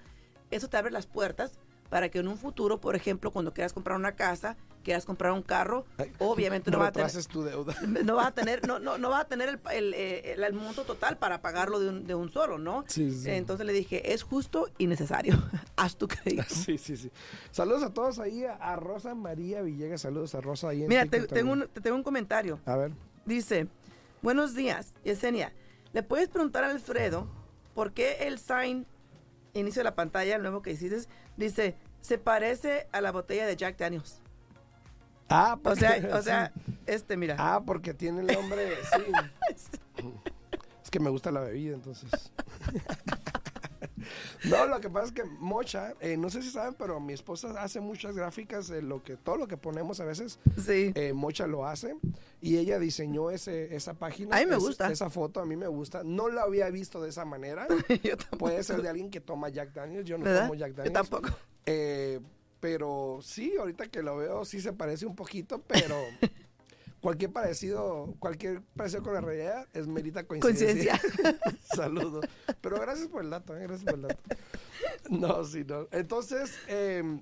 eso 0.51 0.69
te 0.71 0.79
abre 0.79 0.91
las 0.93 1.05
puertas 1.05 1.59
para 1.91 2.09
que 2.09 2.21
en 2.21 2.29
un 2.29 2.39
futuro, 2.39 2.81
por 2.81 2.97
ejemplo, 2.97 3.31
cuando 3.33 3.53
quieras 3.53 3.75
comprar 3.75 3.99
una 3.99 4.13
casa, 4.13 4.57
quieras 4.85 5.05
comprar 5.05 5.33
un 5.33 5.43
carro, 5.43 5.85
obviamente 6.19 6.71
no 6.71 6.79
va 6.79 6.87
a 6.89 6.93
tener 6.93 7.07
retrases 7.09 7.27
tu 7.27 7.43
deuda. 7.43 7.75
no 8.05 8.15
va 8.17 8.29
a 8.29 8.31
tener 8.35 8.67
no 8.69 8.79
no 8.79 8.99
no 8.99 9.11
va 9.11 9.21
a 9.21 9.25
tener 9.27 9.49
el, 9.49 9.59
el, 9.73 9.95
eh, 9.95 10.33
el- 10.35 10.45
el 10.45 10.53
monto 10.53 10.85
total 10.85 11.19
para 11.19 11.43
pagarlo 11.43 11.81
de 11.81 11.89
un, 11.89 12.07
de 12.07 12.15
un 12.15 12.31
solo 12.31 12.59
no 12.59 12.85
Sí, 12.87 13.11
sí. 13.11 13.31
entonces 13.31 13.67
le 13.67 13.73
dije 13.73 14.13
es 14.13 14.23
justo 14.23 14.69
y 14.79 14.87
necesario 14.87 15.35
haz 15.77 15.97
tu 15.97 16.07
crédito 16.07 16.45
Sí, 16.49 16.79
sí, 16.79 16.97
sí. 16.97 17.11
Saludos 17.51 17.83
a 17.83 17.93
todos 17.93 18.19
ahí, 18.21 18.45
a, 18.45 18.77
Rosa 18.77 19.15
María 19.15 19.63
Villegas. 19.63 20.03
Saludos 20.03 20.35
a 20.37 20.41
Rosa 20.41 20.69
ahí 20.69 20.83
en 20.83 20.89
mira 20.89 21.07
te, 21.07 21.27
tengo 21.27 21.53
un, 21.53 21.67
te 21.73 21.81
tengo 21.81 21.97
un 21.97 22.03
comentario 22.05 22.61
A 22.67 22.77
ver. 22.77 22.93
dice 23.25 23.67
buenos 24.23 24.55
días 24.55 24.93
Yesenia 25.05 25.53
le 25.93 26.03
puedes 26.03 26.29
preguntar 26.29 26.63
a 26.65 26.71
Alfredo 26.71 27.27
por 27.75 27.93
qué 27.93 28.19
el 28.29 28.39
sign 28.39 28.87
inicio 29.55 29.81
de 29.81 29.85
la 29.85 29.95
pantalla 29.95 30.37
el 30.37 30.43
nuevo 30.43 30.61
que 30.63 30.73
hiciste 30.73 31.09
dice 31.37 31.75
se 32.01 32.19
parece 32.19 32.87
a 32.93 33.01
la 33.01 33.13
botella 33.13 33.47
de 33.47 33.57
Jack 33.57 33.79
Daniels 33.79 34.21
Ah, 35.29 35.55
o 35.59 35.63
porque- 35.63 35.81
sea 35.81 36.09
o 36.15 36.19
sí. 36.19 36.25
sea 36.25 36.53
este 36.87 37.17
mira 37.17 37.37
Ah, 37.39 37.63
porque 37.65 37.95
tiene 37.95 38.21
el 38.21 38.27
nombre, 38.29 38.75
sí. 38.95 39.03
Es 40.85 40.91
que 40.91 41.01
me 41.01 41.11
gusta 41.11 41.31
la 41.31 41.41
bebida, 41.41 41.75
entonces. 41.75 42.11
No, 44.45 44.67
lo 44.67 44.81
que 44.81 44.91
pasa 44.91 45.07
es 45.07 45.13
que 45.13 45.25
Mocha, 45.25 45.95
eh, 46.01 46.19
no 46.19 46.29
sé 46.29 46.43
si 46.43 46.51
saben, 46.51 46.75
pero 46.75 47.01
mi 47.01 47.15
esposa 47.15 47.49
hace 47.63 47.81
muchas 47.81 48.15
gráficas 48.15 48.69
de 48.69 48.83
lo 48.83 49.03
que 49.03 49.17
todo 49.17 49.37
lo 49.39 49.49
que 49.49 49.57
ponemos 49.57 49.99
a 50.01 50.05
veces. 50.05 50.39
Sí. 50.63 50.93
eh, 50.95 51.15
Mocha 51.15 51.47
lo 51.47 51.67
hace 51.67 51.97
y 52.43 52.59
ella 52.59 52.79
diseñó 52.79 53.31
ese, 53.31 53.75
esa 53.75 53.95
página. 53.95 54.37
A 54.37 54.41
mí 54.41 54.47
me 54.47 54.57
es- 54.57 54.63
gusta. 54.63 54.91
Esa 54.93 55.09
foto 55.09 55.41
a 55.41 55.47
mí 55.47 55.57
me 55.57 55.69
gusta. 55.69 56.03
No 56.05 56.29
la 56.29 56.43
había 56.43 56.69
visto 56.69 57.01
de 57.01 57.09
esa 57.09 57.25
manera. 57.25 57.67
Yo 58.03 58.17
tampoco. 58.19 58.39
Puede 58.39 58.63
ser 58.63 58.83
de 58.83 58.89
alguien 58.91 59.11
que 59.11 59.23
toma 59.23 59.49
Jack 59.49 59.73
Daniels. 59.73 60.07
Yo 60.07 60.19
no 60.19 60.25
¿Verdad? 60.25 60.43
tomo 60.43 60.55
Jack 60.55 60.71
Yo 60.73 60.77
Daniels. 60.83 60.93
tampoco. 61.11 61.35
Pero 62.65 63.19
sí, 63.21 63.55
ahorita 63.59 63.89
que 63.89 64.03
lo 64.03 64.17
veo, 64.17 64.47
sí 64.47 64.59
se 64.59 64.73
parece 64.73 65.05
un 65.05 65.15
poquito, 65.15 65.61
pero 65.61 66.01
cualquier 67.03 67.31
parecido, 67.31 68.15
cualquier 68.19 68.63
parecido 68.75 69.03
con 69.03 69.13
la 69.13 69.21
realidad 69.21 69.69
es 69.75 69.87
merita 69.87 70.27
coincidencia. 70.27 70.99
Coincidencia. 70.99 71.41
Saludos. 71.77 72.25
Pero 72.63 72.81
gracias 72.81 73.09
por 73.09 73.23
el 73.23 73.29
dato, 73.29 73.55
eh, 73.55 73.65
gracias 73.65 73.85
por 73.85 73.97
el 73.97 74.03
dato. 74.09 74.23
No, 75.11 75.45
sí, 75.45 75.63
no. 75.63 75.89
Entonces, 75.91 76.59
eh, 76.67 77.21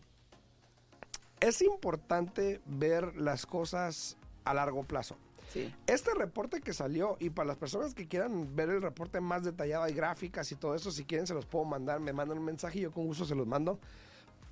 es 1.41 1.61
importante 1.61 2.61
ver 2.65 3.17
las 3.17 3.45
cosas 3.45 4.17
a 4.45 4.55
largo 4.55 4.85
plazo. 4.85 5.17
Sí. 5.53 5.75
Este 5.89 6.15
reporte 6.15 6.61
que 6.61 6.73
salió, 6.73 7.17
y 7.19 7.31
para 7.31 7.49
las 7.49 7.57
personas 7.57 7.95
que 7.95 8.07
quieran 8.07 8.55
ver 8.55 8.71
el 8.71 8.81
reporte 8.81 9.21
más 9.21 9.43
detallado, 9.43 9.83
hay 9.83 9.93
gráficas 9.93 10.53
y 10.53 10.55
todo 10.55 10.77
eso, 10.77 10.93
si 10.93 11.05
quieren 11.05 11.27
se 11.27 11.35
los 11.35 11.47
puedo 11.47 11.65
mandar, 11.65 11.99
me 11.99 12.13
mandan 12.13 12.39
un 12.39 12.45
mensaje 12.45 12.79
y 12.79 12.83
yo 12.83 12.93
con 12.93 13.07
gusto 13.07 13.25
se 13.25 13.35
los 13.35 13.49
mando. 13.49 13.81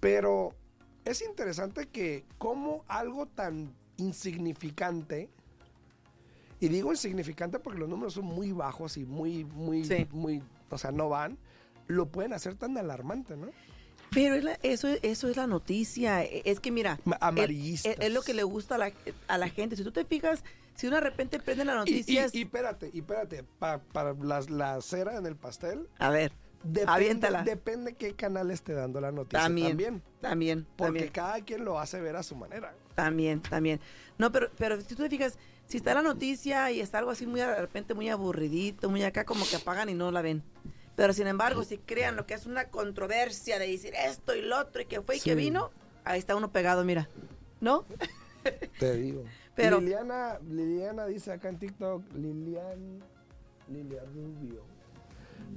Pero 0.01 0.53
es 1.05 1.23
interesante 1.23 1.87
que 1.89 2.25
como 2.39 2.85
algo 2.89 3.27
tan 3.27 3.75
insignificante, 3.97 5.29
y 6.61 6.69
digo 6.69 6.91
insignificante 6.93 7.59
porque 7.59 7.79
los 7.79 7.89
números 7.89 8.15
son 8.15 8.25
muy 8.27 8.53
bajos 8.53 8.97
y 8.97 9.05
muy, 9.05 9.45
muy, 9.45 9.85
Sí. 9.85 10.07
muy, 10.13 10.43
o 10.71 10.79
sea, 10.79 10.91
no 10.93 11.09
van, 11.09 11.39
lo 11.87 12.07
pueden 12.07 12.33
hacer 12.33 12.55
tan 12.55 12.77
alarmante, 12.77 13.37
¿no? 13.37 13.49
Pero 14.13 14.35
es 14.35 14.45
la- 14.45 14.59
eso, 14.63 14.89
eso 15.03 15.29
es 15.29 15.37
la 15.37 15.47
noticia. 15.47 16.25
E- 16.25 16.43
Es 16.45 16.59
que 16.61 16.71
mira, 16.73 16.99
el- 17.07 17.15
Amarillistas. 17.21 17.93
es, 17.93 18.01
es 18.07 18.13
lo 18.13 18.23
que 18.23 18.35
le 18.35 18.43
gusta 18.43 18.75
a 18.75 18.79
la, 18.79 18.93
a 19.29 19.39
la 19.39 19.49
gente. 19.49 19.77
Si 19.77 19.85
tú 19.85 19.93
te 19.93 20.05
fijas, 20.05 20.43
si 20.75 20.89
uno 20.89 20.97
de 20.97 21.03
repente 21.03 21.39
prende 21.39 21.65
las 21.65 21.87
Y, 21.87 21.91
y, 21.91 21.93
noticias... 22.01 22.35
y 22.35 22.43
espérate, 22.43 22.91
y 22.93 22.99
espérate, 22.99 23.45
pa- 23.59 23.79
para 23.93 24.13
las- 24.15 24.51
la 24.51 24.81
cera 24.83 25.17
en 25.17 25.27
el 25.27 25.37
pastel, 25.37 25.89
a 25.99 26.11
ver, 26.11 26.33
Depende, 26.63 26.93
Aviéntala. 26.93 27.43
depende 27.43 27.95
qué 27.95 28.15
canal 28.15 28.51
esté 28.51 28.75
dando 28.75 29.01
la 29.01 29.11
noticia 29.11 29.41
También. 29.41 29.69
también. 29.71 30.03
también, 30.21 30.67
porque 30.77 30.85
también, 30.87 31.09
cada 31.13 31.41
quien 31.45 31.65
lo 31.65 31.79
hace 31.81 32.01
ver 32.01 32.17
a 32.17 32.23
su 32.23 32.37
manera. 32.37 32.75
también, 32.95 33.41
también. 33.41 33.81
No, 34.19 34.31
pero, 34.31 34.51
pero 34.59 34.79
si 34.81 34.95
tú 34.95 35.03
te 35.03 35.09
fijas, 35.09 35.39
si 35.67 35.79
está 35.79 35.95
la 35.95 36.03
noticia 36.03 36.71
y 36.71 36.81
está 36.81 36.99
algo 36.99 37.13
así 37.13 37.27
muy 37.27 37.41
de 37.41 37.55
repente 37.61 37.95
muy 37.95 38.11
aburridito, 38.11 38.91
muy 38.91 39.03
acá, 39.05 39.25
como 39.25 39.47
que 39.47 39.57
apagan 39.57 39.89
y 39.89 39.95
no 39.95 40.11
la 40.11 40.21
ven. 40.21 40.43
Pero 40.97 41.15
sin 41.15 41.27
embargo, 41.29 41.65
si 41.65 41.79
crean 41.79 42.15
lo 42.17 42.27
que 42.27 42.35
es 42.35 42.45
una 42.45 42.67
controversia 42.69 43.59
de 43.59 43.67
decir 43.69 43.95
esto 43.95 44.35
y 44.37 44.43
lo 44.43 44.59
otro 44.59 44.83
y 44.83 44.85
que 44.85 45.01
fue 45.01 45.17
y 45.17 45.21
que 45.21 45.35
vino, 45.35 45.71
ahí 46.05 46.19
está 46.19 46.37
uno 46.37 46.53
pegado, 46.53 46.85
mira. 46.85 47.09
¿No? 47.61 47.87
Te 48.79 48.97
digo. 48.97 49.25
Pero- 49.55 49.81
Liliana, 49.81 50.39
Liliana 50.47 51.07
dice 51.07 51.33
acá 51.33 51.49
en 51.49 51.59
TikTok, 51.59 52.03
Lilian, 52.15 53.03
Lilia 53.69 54.03
Rubio, 54.15 54.63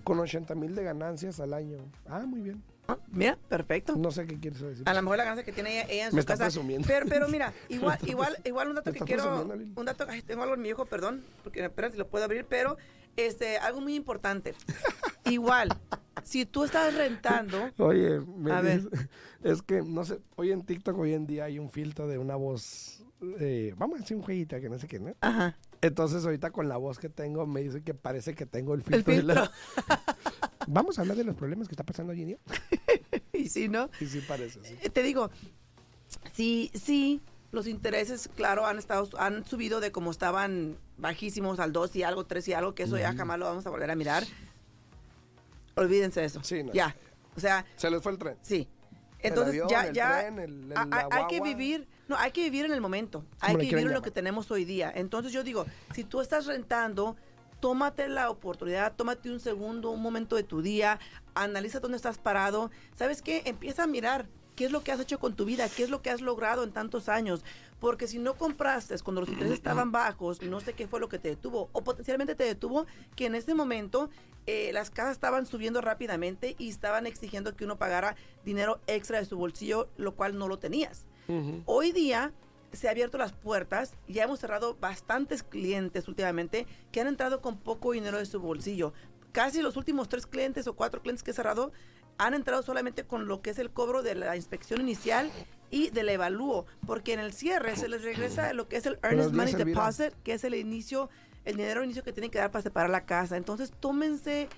con 0.04 0.20
80 0.20 0.56
mil 0.56 0.76
de 0.76 0.84
ganancias 0.84 1.40
al 1.40 1.54
año. 1.54 1.78
Ah, 2.08 2.26
muy 2.26 2.42
bien. 2.42 2.64
Ah, 2.88 2.98
Mira, 3.12 3.38
perfecto. 3.48 3.96
No 3.96 4.12
sé 4.12 4.28
qué 4.28 4.38
quieres 4.40 4.60
decir. 4.60 4.84
A 4.90 4.94
lo 4.94 5.02
mejor 5.02 5.18
la 5.18 5.24
ganancia 5.24 5.46
que 5.46 5.54
tiene 5.54 5.72
ella, 5.82 5.90
ella 5.90 6.04
en 6.06 6.10
su 6.10 6.16
Me 6.16 6.20
está 6.20 6.34
casa. 6.34 6.46
presumiendo. 6.46 6.86
Pero, 6.88 7.06
pero 7.08 7.28
mira, 7.30 7.54
igual, 7.70 7.98
igual, 8.06 8.38
igual 8.44 8.70
un 8.70 8.76
dato 8.76 8.92
que 8.92 9.00
quiero, 9.00 9.48
un 9.76 9.86
dato, 9.86 10.06
ay, 10.10 10.22
tengo 10.22 10.44
algo 10.44 10.56
en 10.56 10.62
mi 10.62 10.70
hijo, 10.70 10.86
perdón, 10.86 11.24
porque 11.44 11.64
espera 11.64 11.90
si 11.92 11.98
lo 11.98 12.08
puedo 12.08 12.26
abrir, 12.26 12.46
pero 12.46 12.78
este, 13.16 13.58
algo 13.58 13.80
muy 13.80 13.96
importante. 13.96 14.54
igual, 15.26 15.70
si 16.24 16.46
tú 16.46 16.66
estás 16.66 16.94
rentando, 16.94 17.70
Oye, 17.78 18.20
me 18.20 18.52
A 18.52 18.60
ver. 18.62 18.82
es 19.44 19.62
que, 19.62 19.82
no 19.82 20.04
sé, 20.04 20.20
hoy 20.36 20.52
en 20.52 20.64
TikTok 20.66 20.98
hoy 20.98 21.14
en 21.14 21.26
día 21.26 21.46
hay 21.46 21.60
un 21.60 21.70
filtro 21.70 22.08
de 22.08 22.18
una 22.18 22.36
voz, 22.36 23.03
eh, 23.40 23.74
vamos 23.78 23.98
a 23.98 24.02
decir 24.02 24.18
un 24.18 24.24
jueguito 24.24 24.60
que 24.60 24.70
no 24.70 24.78
sé 24.80 24.88
qué, 24.88 25.00
¿no? 25.00 25.14
ajá, 25.22 25.58
Entonces 25.82 26.24
ahorita 26.26 26.52
con 26.52 26.68
la 26.70 26.78
voz 26.78 27.00
que 27.00 27.10
tengo 27.10 27.46
me 27.48 27.62
dice 27.62 27.82
que 27.84 27.94
parece 27.94 28.34
que 28.36 28.46
tengo 28.46 28.74
el 28.74 28.82
el 28.82 28.86
filtro. 28.86 29.14
de 29.14 29.24
la- 29.24 29.34
filtro, 29.48 29.96
Vamos 30.68 30.98
a 30.98 31.02
hablar 31.02 31.18
de 31.18 31.26
los 31.26 31.36
problemas 31.36 31.68
que 31.68 31.74
está 31.74 31.84
pasando 31.84 32.14
hoy 32.14 32.22
en 32.22 32.28
día. 32.30 32.38
y 33.34 33.50
si 33.50 33.68
no, 33.68 33.90
Y 34.00 34.06
sí 34.06 34.22
parece, 34.28 34.60
sí. 34.64 34.76
Eh, 34.82 34.90
te 34.90 35.04
digo, 35.04 35.30
sí, 36.32 36.72
sí, 36.74 37.22
los 37.52 37.68
intereses, 37.68 38.30
claro, 38.36 38.66
han 38.66 38.78
estado, 38.80 39.10
han 39.18 39.46
subido 39.46 39.80
de 39.82 39.92
como 39.92 40.10
estaban 40.12 40.78
bajísimos 40.98 41.60
al 41.60 41.74
2 41.74 41.96
y 41.98 42.04
algo, 42.04 42.26
3 42.26 42.48
y 42.48 42.54
algo, 42.54 42.76
que 42.76 42.84
eso 42.84 42.98
ya 42.98 43.14
jamás 43.14 43.40
lo 43.40 43.46
vamos 43.46 43.68
a 43.68 43.70
volver 43.72 43.92
a 43.92 43.96
mirar. 43.96 44.24
Olvídense 45.76 46.20
de 46.22 46.28
eso. 46.28 46.44
Sí, 46.44 46.64
no. 46.64 46.72
Ya. 46.74 46.96
O 47.36 47.40
sea, 47.40 47.66
Se 47.76 47.90
les 47.90 48.02
fue 48.02 48.12
el 48.12 48.18
tren. 48.18 48.38
sí. 48.42 48.68
El 49.20 49.30
Entonces 49.30 49.52
avión, 49.54 49.68
ya, 49.70 49.88
el 49.88 49.94
ya 49.94 50.20
tren, 50.20 50.40
el- 50.40 50.72
el- 50.74 50.78
hay 51.12 51.28
que 51.28 51.40
vivir, 51.42 51.88
no, 52.08 52.18
hay 52.18 52.32
que 52.32 52.44
vivir 52.44 52.66
en 52.66 52.74
el 52.74 52.82
momento. 52.82 53.24
Hay 53.40 53.56
que 53.56 53.68
vivir 53.68 53.88
en 53.88 53.94
lo 53.94 54.02
que 54.02 54.12
tenemos 54.12 54.52
hoy 54.52 54.66
día. 54.66 54.92
Entonces 54.94 55.32
yo 55.32 55.44
digo, 55.44 55.66
si 55.94 56.04
tú 56.04 56.22
estás 56.22 56.46
rentando, 56.46 57.16
tómate 57.60 58.10
la 58.10 58.30
oportunidad, 58.30 58.94
tómate 58.96 59.32
un 59.32 59.40
segundo, 59.40 59.92
un 59.92 60.02
momento 60.02 60.36
de 60.36 60.44
tu 60.44 60.62
día, 60.62 61.00
analiza 61.34 61.80
dónde 61.80 61.98
estás 61.98 62.18
parado. 62.18 62.72
¿Sabes 62.96 63.22
qué? 63.22 63.44
Empieza 63.46 63.84
a 63.84 63.88
mirar 63.88 64.28
qué 64.56 64.66
es 64.66 64.72
lo 64.72 64.84
que 64.84 64.92
has 64.92 65.00
hecho 65.00 65.20
con 65.20 65.36
tu 65.36 65.46
vida, 65.46 65.70
qué 65.70 65.84
es 65.84 65.90
lo 65.90 66.02
que 66.02 66.10
has 66.10 66.22
logrado 66.22 66.64
en 66.64 66.72
tantos 66.72 67.08
años. 67.08 67.46
Porque 67.80 68.08
si 68.08 68.20
no 68.20 68.36
compraste 68.36 68.98
cuando 69.00 69.22
los 69.22 69.30
intereses 69.30 69.58
estaban 69.58 69.92
bajos, 69.92 70.42
no 70.42 70.60
sé 70.60 70.74
qué 70.74 70.88
fue 70.88 71.00
lo 71.00 71.10
que 71.10 71.20
te 71.20 71.30
detuvo, 71.30 71.70
o 71.72 71.84
potencialmente 71.84 72.36
te 72.36 72.44
detuvo 72.44 72.86
que 73.16 73.26
en 73.26 73.36
este 73.36 73.56
momento 73.56 74.10
eh, 74.46 74.72
las 74.74 74.90
casas 74.90 75.14
estaban 75.14 75.46
subiendo 75.46 75.82
rápidamente 75.82 76.56
y 76.58 76.70
estaban 76.70 77.08
exigiendo 77.08 77.56
que 77.56 77.66
uno 77.66 77.78
pagara 77.78 78.16
dinero 78.46 78.80
extra 78.88 79.20
de 79.20 79.26
su 79.26 79.38
bolsillo, 79.38 79.90
lo 79.98 80.16
cual 80.16 80.38
no 80.38 80.48
lo 80.48 80.60
tenías. 80.60 81.06
Hoy 81.66 81.92
día 81.92 82.32
se 82.72 82.88
han 82.88 82.94
abierto 82.94 83.18
las 83.18 83.34
puertas, 83.34 83.94
ya 84.08 84.24
hemos 84.24 84.40
cerrado 84.40 84.76
bastantes 84.80 85.44
clientes 85.44 86.08
últimamente 86.08 86.66
que 86.92 87.02
han 87.02 87.08
entrado 87.08 87.42
con 87.42 87.58
poco 87.58 87.92
dinero 87.92 88.18
de 88.18 88.26
su 88.26 88.40
bolsillo. 88.40 88.94
Casi 89.32 89.62
los 89.62 89.78
últimos 89.78 90.10
tres 90.10 90.28
clientes 90.28 90.68
o 90.68 90.76
cuatro 90.76 91.02
clientes 91.02 91.24
que 91.24 91.32
he 91.32 91.34
cerrado 91.34 91.72
han 92.18 92.34
entrado 92.34 92.62
solamente 92.64 93.06
con 93.06 93.28
lo 93.28 93.42
que 93.42 93.52
es 93.52 93.60
el 93.60 93.72
cobro 93.72 94.04
de 94.04 94.16
la 94.16 94.36
inspección 94.36 94.82
inicial 94.82 95.32
y 95.72 95.90
del 95.90 96.10
evalúo, 96.10 96.66
porque 96.86 97.14
en 97.14 97.20
el 97.20 97.34
cierre 97.34 97.76
se 97.76 97.88
les 97.88 98.04
regresa 98.04 98.54
lo 98.54 98.68
que 98.68 98.78
es 98.78 98.86
el 98.86 99.00
Earnest 99.04 99.34
Money. 99.34 99.56
Deposit, 99.56 100.14
que 100.24 100.34
es 100.34 100.44
el 100.44 100.54
inicio, 100.56 101.10
el 101.46 101.58
dinero 101.58 101.84
inicio 101.84 102.04
que 102.04 102.14
tienen 102.14 102.30
que 102.30 102.38
dar 102.38 102.52
para 102.52 102.62
separar 102.62 102.90
la 102.90 103.06
casa. 103.06 103.38
Entonces 103.38 103.72
tómense 103.80 104.50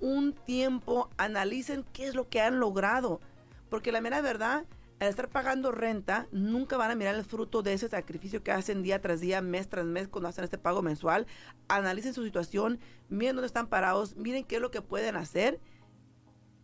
un 0.00 0.32
tiempo, 0.32 1.10
analicen 1.16 1.84
qué 1.92 2.06
es 2.06 2.14
lo 2.14 2.28
que 2.28 2.40
han 2.40 2.58
logrado, 2.58 3.20
porque 3.68 3.92
la 3.92 4.00
mera 4.00 4.20
verdad, 4.20 4.64
al 5.02 5.08
estar 5.08 5.28
pagando 5.28 5.72
renta, 5.72 6.28
nunca 6.30 6.76
van 6.76 6.92
a 6.92 6.94
mirar 6.94 7.16
el 7.16 7.24
fruto 7.24 7.62
de 7.62 7.72
ese 7.72 7.88
sacrificio 7.88 8.44
que 8.44 8.52
hacen 8.52 8.82
día 8.84 9.00
tras 9.00 9.20
día, 9.20 9.40
mes 9.40 9.68
tras 9.68 9.84
mes, 9.84 10.06
cuando 10.06 10.28
hacen 10.28 10.44
este 10.44 10.58
pago 10.58 10.80
mensual. 10.80 11.26
Analicen 11.66 12.14
su 12.14 12.24
situación, 12.24 12.78
miren 13.08 13.34
dónde 13.34 13.48
están 13.48 13.66
parados, 13.66 14.14
miren 14.16 14.44
qué 14.44 14.56
es 14.56 14.62
lo 14.62 14.70
que 14.70 14.80
pueden 14.80 15.16
hacer 15.16 15.58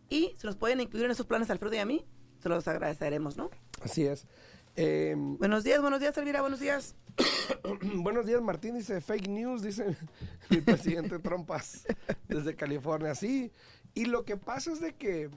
y 0.09 0.33
si 0.37 0.47
nos 0.47 0.55
pueden 0.55 0.79
incluir 0.79 1.05
en 1.05 1.11
esos 1.11 1.25
planes 1.25 1.49
Alfredo 1.49 1.75
y 1.75 1.79
a 1.79 1.85
mí, 1.85 2.05
se 2.41 2.47
los 2.47 2.65
agradeceremos, 2.67 3.35
¿no? 3.35 3.49
Así 3.83 4.05
es. 4.05 4.25
Eh, 4.77 5.15
Buenos 5.17 5.65
días, 5.65 5.81
buenos 5.81 5.99
días, 5.99 6.17
Elvira, 6.17 6.39
buenos 6.39 6.61
días. 6.61 6.95
buenos 7.95 8.25
días, 8.25 8.41
Martín. 8.41 8.75
Dice 8.75 9.01
fake 9.01 9.27
news, 9.27 9.61
dice 9.61 9.97
mi 10.49 10.61
presidente 10.61 11.19
Trompas 11.19 11.85
desde 12.29 12.55
California. 12.55 13.15
Sí, 13.15 13.51
y 13.93 14.05
lo 14.05 14.23
que 14.23 14.37
pasa 14.37 14.71
es 14.71 14.79
de 14.79 14.95
que 14.95 15.29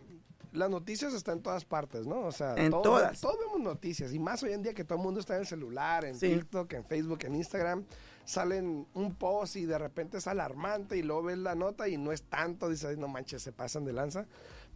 las 0.52 0.68
noticias 0.70 1.14
están 1.14 1.38
en 1.38 1.42
todas 1.42 1.64
partes, 1.64 2.06
¿no? 2.06 2.20
O 2.26 2.32
sea, 2.32 2.54
En 2.56 2.70
todos, 2.70 2.82
todas. 2.84 3.20
todos 3.20 3.38
vemos 3.40 3.60
noticias 3.60 4.12
y 4.12 4.18
más 4.18 4.42
hoy 4.42 4.52
en 4.52 4.62
día 4.62 4.74
que 4.74 4.84
todo 4.84 4.98
el 4.98 5.04
mundo 5.04 5.20
está 5.20 5.34
en 5.34 5.40
el 5.40 5.46
celular, 5.46 6.04
en 6.04 6.14
Sí. 6.14 6.28
TikTok, 6.28 6.72
en 6.74 6.84
Facebook, 6.84 7.18
en 7.24 7.34
Instagram. 7.36 7.84
Salen 8.24 8.86
un 8.94 9.14
post 9.16 9.56
y 9.56 9.64
de 9.66 9.76
repente 9.78 10.18
es 10.18 10.26
alarmante 10.28 10.96
y 10.96 11.02
luego 11.02 11.24
ves 11.24 11.38
la 11.38 11.54
nota 11.54 11.88
y 11.88 11.96
no 11.96 12.12
es 12.12 12.22
tanto, 12.22 12.68
dices, 12.68 12.84
"Ay, 12.90 12.96
no 12.96 13.08
manches, 13.08 13.42
se 13.42 13.50
pasan 13.52 13.84
de 13.84 13.92
lanza. 13.92 14.26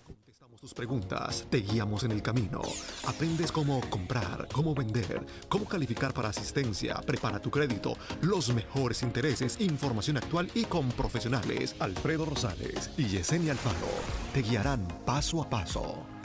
Contestamos 0.04 0.60
tus 0.60 0.74
preguntas, 0.74 1.46
te 1.50 1.58
guiamos 1.58 2.02
en 2.02 2.12
el 2.12 2.22
camino. 2.22 2.62
Aprendes 3.06 3.52
cómo 3.52 3.80
comprar, 3.90 4.48
cómo 4.52 4.74
vender, 4.74 5.24
cómo 5.48 5.64
calificar 5.66 6.12
para 6.12 6.30
asistencia, 6.30 6.96
prepara 7.06 7.40
tu 7.40 7.50
crédito, 7.50 7.96
los 8.22 8.52
mejores 8.52 9.02
intereses, 9.02 9.60
información 9.60 10.16
actual 10.16 10.50
y 10.54 10.64
con 10.64 10.88
profesionales. 10.90 11.76
Alfredo 11.78 12.24
Rosales 12.24 12.90
y 12.96 13.04
Yesenia 13.06 13.52
Alfaro 13.52 13.86
te 14.34 14.42
guiarán 14.42 14.86
paso 15.04 15.42
a 15.42 15.48
paso. 15.48 16.15